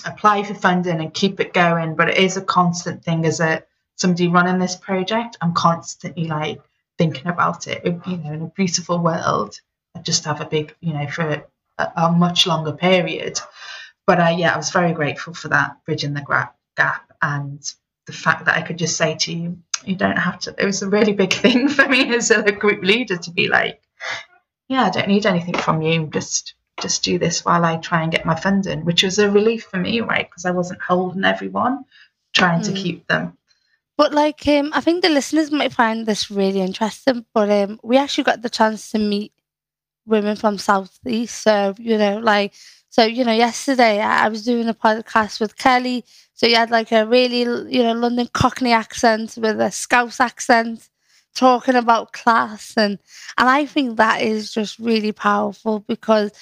apply 0.05 0.43
for 0.45 0.55
funding 0.55 1.01
and 1.01 1.13
keep 1.13 1.41
it 1.41 1.53
going. 1.53 1.95
But 1.95 2.11
it 2.11 2.19
is 2.19 2.37
a 2.37 2.43
constant 2.43 3.05
thing 3.05 3.25
as 3.25 3.41
a 3.41 3.65
somebody 3.97 4.29
running 4.29 4.59
this 4.59 4.77
project. 4.77 5.37
I'm 5.41 5.55
constantly 5.55 6.27
like 6.27 6.61
thinking 6.99 7.27
about 7.27 7.67
it. 7.67 7.85
You 7.85 8.17
know, 8.17 8.33
in 8.33 8.43
a 8.43 8.53
beautiful 8.55 8.99
world, 8.99 9.61
I 9.95 10.01
just 10.01 10.25
have 10.25 10.41
a 10.41 10.47
big, 10.47 10.75
you 10.81 10.93
know, 10.93 11.07
for 11.07 11.45
a, 11.79 11.93
a 11.97 12.13
much 12.13 12.47
longer 12.47 12.73
period. 12.73 13.41
But 14.07 14.21
uh, 14.21 14.35
yeah, 14.37 14.55
I 14.55 14.57
was 14.57 14.71
very 14.71 14.93
grateful 14.93 15.35
for 15.35 15.49
that 15.49 15.85
bridging 15.85 16.15
the 16.15 16.49
gap 16.77 17.11
and 17.23 17.63
the 18.07 18.13
fact 18.13 18.47
that 18.47 18.57
I 18.57 18.63
could 18.63 18.79
just 18.79 18.97
say 18.97 19.17
to 19.17 19.33
you, 19.33 19.59
you 19.85 19.95
don't 19.97 20.19
have 20.19 20.41
to. 20.41 20.55
It 20.59 20.65
was 20.65 20.83
a 20.83 20.89
really 20.89 21.13
big 21.13 21.33
thing 21.43 21.69
for 21.69 21.89
me 21.89 22.15
as 22.15 22.31
a 22.31 22.51
group 22.51 22.83
leader 22.83 23.17
to 23.17 23.31
be 23.31 23.49
like, 23.49 23.81
yeah, 24.69 24.85
I 24.85 24.91
don't 24.91 25.09
need 25.09 25.27
anything 25.27 25.55
from 25.55 25.83
you. 25.83 26.07
Just 26.07 26.55
just 26.81 27.03
do 27.05 27.19
this 27.19 27.45
while 27.45 27.65
I 27.65 27.77
try 27.77 28.03
and 28.03 28.13
get 28.13 28.25
my 28.27 28.35
funding, 28.35 28.85
which 28.85 29.03
was 29.03 29.19
a 29.19 29.31
relief 29.31 29.65
for 29.65 29.79
me, 29.79 30.01
right? 30.01 30.29
Because 30.29 30.45
I 30.47 30.51
wasn't 30.53 30.81
holding 30.83 31.25
everyone, 31.25 31.85
trying 32.35 32.63
to 32.63 32.73
Mm. 32.73 32.77
keep 32.77 33.07
them. 33.09 33.37
But 33.97 34.13
like, 34.15 34.47
um, 34.49 34.71
I 34.75 34.81
think 34.81 35.03
the 35.03 35.11
listeners 35.11 35.51
might 35.51 35.73
find 35.73 36.07
this 36.07 36.31
really 36.31 36.61
interesting. 36.61 37.27
But 37.35 37.51
um, 37.51 37.81
we 37.83 37.97
actually 37.99 38.25
got 38.25 38.43
the 38.43 38.51
chance 38.51 38.91
to 38.93 38.99
meet 38.99 39.33
women 40.07 40.37
from 40.37 40.59
Southeast. 40.59 41.43
So 41.43 41.75
you 41.79 41.99
know, 41.99 42.19
like, 42.19 42.55
so 42.89 43.05
you 43.05 43.25
know, 43.25 43.33
yesterday 43.33 44.01
I 44.01 44.27
I 44.27 44.29
was 44.29 44.45
doing 44.45 44.69
a 44.69 44.75
podcast 44.75 45.41
with 45.41 45.57
Kelly. 45.57 46.05
So 46.35 46.47
you 46.47 46.57
had 46.57 46.71
like 46.71 46.93
a 46.93 47.07
really, 47.07 47.41
you 47.75 47.83
know, 47.83 47.93
London 47.93 48.29
Cockney 48.33 48.73
accent 48.73 49.35
with 49.37 49.61
a 49.61 49.71
Scouse 49.71 50.21
accent, 50.21 50.89
talking 51.35 51.75
about 51.77 52.13
class, 52.13 52.75
and 52.77 52.99
and 53.39 53.49
I 53.49 53.67
think 53.67 53.97
that 53.97 54.23
is 54.23 54.53
just 54.53 54.79
really 54.79 55.13
powerful 55.13 55.81
because 55.81 56.33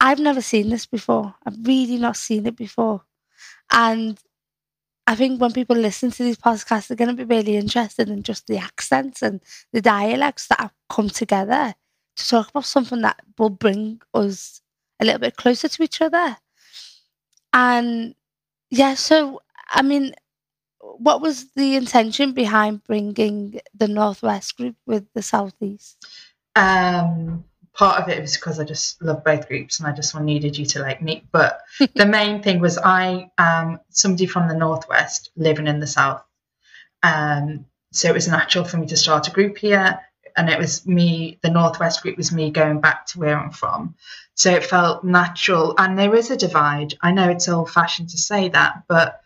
I've 0.00 0.18
never 0.18 0.42
seen 0.42 0.68
this 0.70 0.86
before. 0.86 1.34
I've 1.44 1.66
really 1.66 1.96
not 1.96 2.16
seen 2.16 2.46
it 2.46 2.56
before, 2.56 3.02
and 3.72 4.18
I 5.06 5.14
think 5.14 5.40
when 5.40 5.52
people 5.52 5.76
listen 5.76 6.10
to 6.10 6.22
these 6.24 6.36
podcasts, 6.36 6.88
they're 6.88 6.96
going 6.96 7.16
to 7.16 7.24
be 7.24 7.34
really 7.34 7.56
interested 7.56 8.08
in 8.08 8.22
just 8.22 8.46
the 8.46 8.58
accents 8.58 9.22
and 9.22 9.40
the 9.72 9.80
dialects 9.80 10.48
that 10.48 10.60
have 10.60 10.74
come 10.90 11.08
together 11.08 11.74
to 12.16 12.28
talk 12.28 12.50
about 12.50 12.64
something 12.64 13.02
that 13.02 13.20
will 13.38 13.50
bring 13.50 14.00
us 14.14 14.60
a 14.98 15.04
little 15.04 15.20
bit 15.20 15.36
closer 15.36 15.68
to 15.68 15.82
each 15.82 16.00
other. 16.00 16.36
And 17.52 18.14
yeah, 18.70 18.94
so 18.94 19.42
I 19.68 19.82
mean, 19.82 20.14
what 20.80 21.20
was 21.20 21.52
the 21.52 21.76
intention 21.76 22.32
behind 22.32 22.84
bringing 22.84 23.60
the 23.74 23.88
Northwest 23.88 24.56
group 24.56 24.76
with 24.86 25.06
the 25.14 25.22
Southeast? 25.22 26.04
Um, 26.54 27.44
part 27.76 28.02
of 28.02 28.08
it 28.08 28.20
was 28.20 28.36
because 28.36 28.58
I 28.58 28.64
just 28.64 29.00
love 29.02 29.22
both 29.22 29.48
groups 29.48 29.78
and 29.78 29.88
I 29.88 29.92
just 29.92 30.18
needed 30.18 30.56
you 30.56 30.64
to 30.66 30.80
like 30.80 31.02
meet. 31.02 31.24
But 31.30 31.60
the 31.94 32.06
main 32.18 32.42
thing 32.42 32.60
was 32.60 32.78
I 32.78 33.30
am 33.38 33.80
somebody 33.90 34.26
from 34.26 34.48
the 34.48 34.54
northwest 34.54 35.30
living 35.36 35.66
in 35.66 35.80
the 35.80 35.86
south, 35.86 36.22
um, 37.02 37.66
so 37.92 38.08
it 38.08 38.14
was 38.14 38.28
natural 38.28 38.64
for 38.64 38.78
me 38.78 38.86
to 38.88 38.96
start 38.96 39.28
a 39.28 39.32
group 39.32 39.58
here. 39.58 40.00
And 40.38 40.50
it 40.50 40.58
was 40.58 40.86
me, 40.86 41.38
the 41.42 41.48
northwest 41.48 42.02
group 42.02 42.18
was 42.18 42.30
me 42.30 42.50
going 42.50 42.80
back 42.82 43.06
to 43.06 43.18
where 43.18 43.38
I'm 43.38 43.52
from. 43.52 43.94
So 44.34 44.50
it 44.50 44.66
felt 44.66 45.02
natural. 45.02 45.74
And 45.78 45.98
there 45.98 46.14
is 46.14 46.30
a 46.30 46.36
divide. 46.36 46.92
I 47.00 47.12
know 47.12 47.30
it's 47.30 47.48
old 47.48 47.70
fashioned 47.70 48.10
to 48.10 48.18
say 48.18 48.50
that, 48.50 48.82
but 48.86 49.22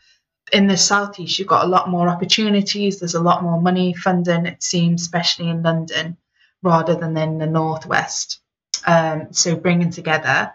in 0.53 0.69
the 0.69 0.77
southeast, 0.77 1.37
you've 1.39 1.49
got 1.49 1.65
a 1.65 1.69
lot 1.69 1.89
more 1.89 2.09
opportunities. 2.09 3.01
There's 3.01 3.15
a 3.15 3.23
lot 3.23 3.43
more 3.43 3.61
money 3.61 3.93
funding, 3.93 4.47
it 4.47 4.63
seems, 4.63 5.03
especially 5.03 5.49
in 5.49 5.65
London 5.65 6.17
rather 6.63 6.95
than 6.95 7.17
in 7.17 7.39
the 7.39 7.47
northwest. 7.47 8.41
Um, 8.87 9.33
so 9.33 9.57
bringing 9.57 9.91
together 9.91 10.53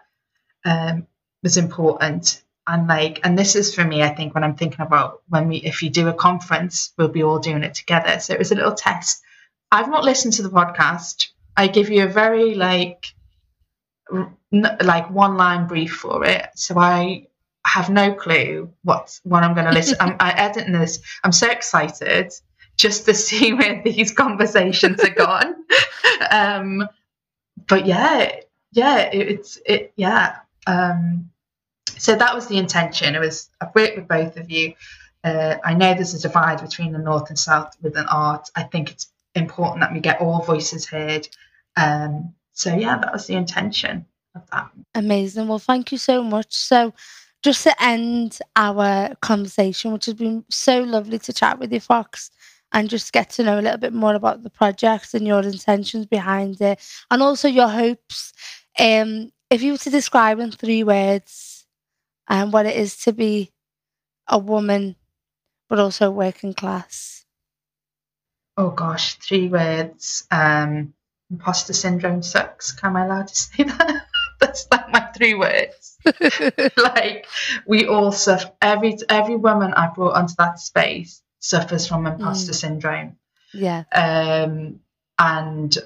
um, 0.64 1.08
was 1.44 1.58
important. 1.58 2.42
And 2.68 2.88
like, 2.88 3.20
and 3.24 3.38
this 3.38 3.56
is 3.56 3.76
for 3.76 3.84
me, 3.84 4.02
I 4.02 4.10
think, 4.10 4.34
when 4.34 4.44
I'm 4.44 4.56
thinking 4.56 4.82
about 4.82 5.22
when 5.30 5.48
we, 5.48 5.58
if 5.58 5.84
you 5.84 5.90
do 5.90 6.08
a 6.08 6.14
conference, 6.14 6.94
we'll 6.98 7.10
be 7.10 7.24
all 7.24 7.40
doing 7.40 7.64
it 7.64 7.76
together. 7.76 8.20
So 8.20 8.34
it 8.34 8.40
was 8.40 8.52
a 8.52 8.56
little 8.56 8.74
test. 8.74 9.22
I've 9.72 9.90
not 9.90 10.04
listened 10.04 10.34
to 10.34 10.44
the 10.44 10.50
podcast. 10.50 11.28
I 11.56 11.68
give 11.68 11.90
you 11.90 12.04
a 12.04 12.08
very 12.08 12.56
like, 12.56 13.14
like 14.52 15.10
one 15.12 15.38
line 15.38 15.68
brief 15.68 15.96
for 15.96 16.26
it. 16.26 16.50
So 16.56 16.78
I 16.78 17.28
have 17.66 17.90
no 17.90 18.14
clue 18.14 18.72
what 18.84 19.20
what 19.24 19.44
I'm 19.44 19.54
going 19.54 19.66
to 19.66 19.72
listen. 19.72 19.98
I'm 20.00 20.16
I 20.20 20.32
editing 20.32 20.74
this. 20.74 21.00
I'm 21.24 21.32
so 21.32 21.50
excited 21.50 22.32
just 22.78 23.06
to 23.06 23.14
see 23.14 23.54
where 23.54 23.82
these 23.84 24.12
conversations 24.12 25.00
are 25.02 25.10
gone. 25.14 25.56
um, 26.32 26.88
but 27.68 27.86
yeah, 27.86 28.32
yeah, 28.72 28.98
it, 29.12 29.28
it's 29.30 29.60
it, 29.66 29.94
yeah. 29.96 30.38
Um, 30.68 31.30
so 31.98 32.16
that 32.16 32.36
was 32.36 32.48
the 32.48 32.58
intention. 32.58 33.16
It 33.16 33.20
was 33.20 33.50
I've 33.62 33.74
worked 33.74 33.98
with 33.98 34.08
both 34.08 34.38
of 34.38 34.50
you. 34.52 34.74
Uh, 35.24 35.58
I 35.64 35.74
know 35.74 35.94
there's 35.94 36.14
a 36.14 36.20
divide 36.20 36.62
between 36.62 36.92
the 36.92 37.00
north 37.00 37.30
and 37.30 37.40
south 37.40 37.76
within 37.82 38.06
art. 38.06 38.50
I 38.56 38.64
think 38.64 38.92
it's 38.92 39.08
important 39.34 39.82
that 39.82 39.94
we 39.94 40.00
get 40.00 40.22
all 40.22 40.44
voices 40.44 40.86
heard. 40.86 41.28
Um, 41.78 42.34
so 42.54 42.76
yeah, 42.76 42.98
that 42.98 43.12
was 43.12 43.28
the 43.28 43.36
intention 43.36 44.06
of 44.36 44.44
that. 44.52 44.70
Amazing. 44.94 45.48
Well, 45.48 45.60
thank 45.60 45.92
you 45.92 45.98
so 45.98 46.24
much. 46.24 46.54
So, 46.54 46.94
just 47.44 47.64
to 47.64 47.84
end 47.84 48.40
our 48.56 49.14
conversation, 49.22 49.92
which 49.92 50.06
has 50.06 50.16
been 50.16 50.46
so 50.50 50.80
lovely 50.82 51.20
to 51.20 51.34
chat 51.34 51.60
with 51.60 51.72
you, 51.72 51.80
Fox, 51.80 52.32
and 52.76 52.90
just 52.90 53.14
get 53.14 53.30
to 53.30 53.44
know 53.44 53.58
a 53.58 53.62
little 53.62 53.78
bit 53.78 53.94
more 53.94 54.16
about 54.16 54.44
the 54.44 54.50
project 54.50 55.14
and 55.14 55.26
your 55.26 55.40
intentions 55.40 56.06
behind 56.06 56.60
it, 56.60 56.78
and 57.10 57.24
also 57.24 57.48
your 57.48 57.70
hopes. 57.70 58.34
Um, 58.78 59.32
if 59.50 59.64
you 59.64 59.72
were 59.72 59.78
to 59.80 59.90
describe 59.90 60.40
in 60.40 60.52
three 60.52 60.84
words 60.84 61.66
um, 62.28 62.52
what 62.52 62.66
it 62.66 62.76
is 62.76 62.98
to 63.04 63.14
be 63.14 63.54
a 64.28 64.38
woman, 64.38 64.98
but 65.70 65.80
also 65.80 66.12
working 66.12 66.54
class. 66.54 67.26
Oh 68.58 68.72
gosh, 68.72 69.16
three 69.20 69.48
words. 69.48 70.28
Um, 70.30 70.94
imposter 71.32 71.74
syndrome 71.74 72.24
sucks. 72.24 72.76
Am 72.84 72.98
I 72.98 73.06
allowed 73.06 73.30
to 73.30 73.36
say 73.38 73.64
that? 73.64 74.06
That's 74.42 74.68
like 74.70 74.92
my 74.92 75.00
three 75.16 75.34
words. 75.34 75.98
like 76.78 77.26
we 77.66 77.88
all 77.88 78.12
suffer. 78.12 78.52
Every 78.62 78.98
every 79.08 79.38
woman 79.38 79.74
I 79.74 79.88
brought 79.88 80.16
onto 80.16 80.34
that 80.40 80.60
space 80.60 81.22
suffers 81.46 81.88
from 81.88 82.08
imposter 82.08 82.52
Mm. 82.52 82.56
syndrome. 82.56 83.18
yeah, 83.54 83.84
um, 83.94 84.80
and 85.18 85.78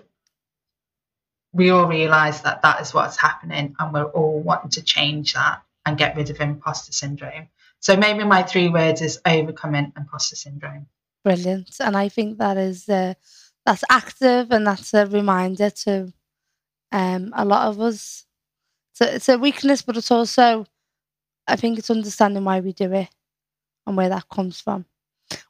we 1.53 1.69
all 1.69 1.85
realise 1.87 2.41
that 2.41 2.61
that 2.61 2.81
is 2.81 2.93
what's 2.93 3.17
happening, 3.17 3.75
and 3.79 3.93
we're 3.93 4.03
all 4.03 4.39
wanting 4.39 4.71
to 4.71 4.81
change 4.81 5.33
that 5.33 5.61
and 5.85 5.97
get 5.97 6.15
rid 6.15 6.29
of 6.29 6.39
imposter 6.39 6.91
syndrome. 6.91 7.47
So 7.79 7.95
maybe 7.95 8.23
my 8.23 8.43
three 8.43 8.69
words 8.69 9.01
is 9.01 9.19
overcoming 9.25 9.93
imposter 9.97 10.35
syndrome. 10.35 10.87
brilliant. 11.23 11.75
And 11.79 11.95
I 11.97 12.09
think 12.09 12.37
that 12.37 12.57
is 12.57 12.87
uh, 12.89 13.13
that's 13.65 13.83
active 13.89 14.51
and 14.51 14.65
that's 14.65 14.93
a 14.93 15.05
reminder 15.05 15.69
to 15.69 16.13
um, 16.91 17.33
a 17.35 17.45
lot 17.45 17.67
of 17.67 17.79
us. 17.79 18.25
So 18.93 19.05
it's 19.05 19.29
a 19.29 19.37
weakness, 19.37 19.81
but 19.81 19.97
it's 19.97 20.11
also, 20.11 20.65
I 21.47 21.55
think 21.55 21.77
it's 21.79 21.89
understanding 21.89 22.43
why 22.43 22.59
we 22.59 22.73
do 22.73 22.91
it 22.93 23.09
and 23.87 23.95
where 23.97 24.09
that 24.09 24.27
comes 24.29 24.59
from. 24.61 24.85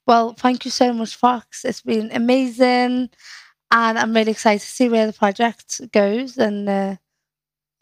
Well, 0.05 0.33
thank 0.33 0.65
you 0.65 0.71
so 0.71 0.93
much, 0.93 1.15
Fox. 1.15 1.65
It's 1.65 1.81
been 1.81 2.09
amazing, 2.11 3.09
and 3.71 3.99
I'm 3.99 4.13
really 4.13 4.31
excited 4.31 4.61
to 4.61 4.67
see 4.67 4.89
where 4.89 5.07
the 5.07 5.13
project 5.13 5.81
goes. 5.91 6.37
And 6.37 6.67
uh, 6.67 6.95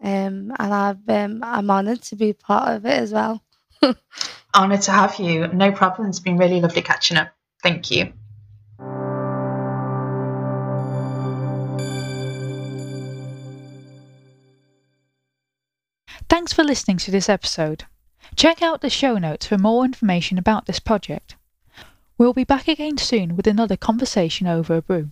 um, 0.01 0.53
and 0.60 0.73
I've 0.73 1.10
um, 1.10 1.39
I'm 1.43 1.71
honoured 1.71 2.01
to 2.03 2.15
be 2.15 2.33
part 2.33 2.69
of 2.69 2.86
it 2.86 2.99
as 2.99 3.12
well. 3.12 3.43
Honoured 4.55 4.81
to 4.83 4.91
have 4.91 5.19
you. 5.19 5.47
No 5.47 5.71
problem. 5.71 6.10
It's 6.10 6.19
been 6.19 6.38
really 6.38 6.60
lovely 6.60 6.81
catching 6.81 7.17
up. 7.17 7.29
Thank 7.63 7.91
you. 7.91 8.13
Thanks 16.29 16.51
for 16.51 16.63
listening 16.63 16.97
to 16.97 17.12
this 17.12 17.29
episode. 17.29 17.86
Check 18.36 18.62
out 18.62 18.81
the 18.81 18.89
show 18.89 19.17
notes 19.17 19.47
for 19.47 19.57
more 19.57 19.86
information 19.86 20.38
about 20.38 20.65
this 20.65 20.79
project. 20.79 21.37
We'll 22.19 22.34
be 22.34 22.45
back 22.45 22.67
again 22.67 22.97
soon 22.97 23.36
with 23.36 23.45
another 23.45 23.77
conversation 23.77 24.47
over 24.47 24.75
a 24.75 24.82
brew. 24.82 25.12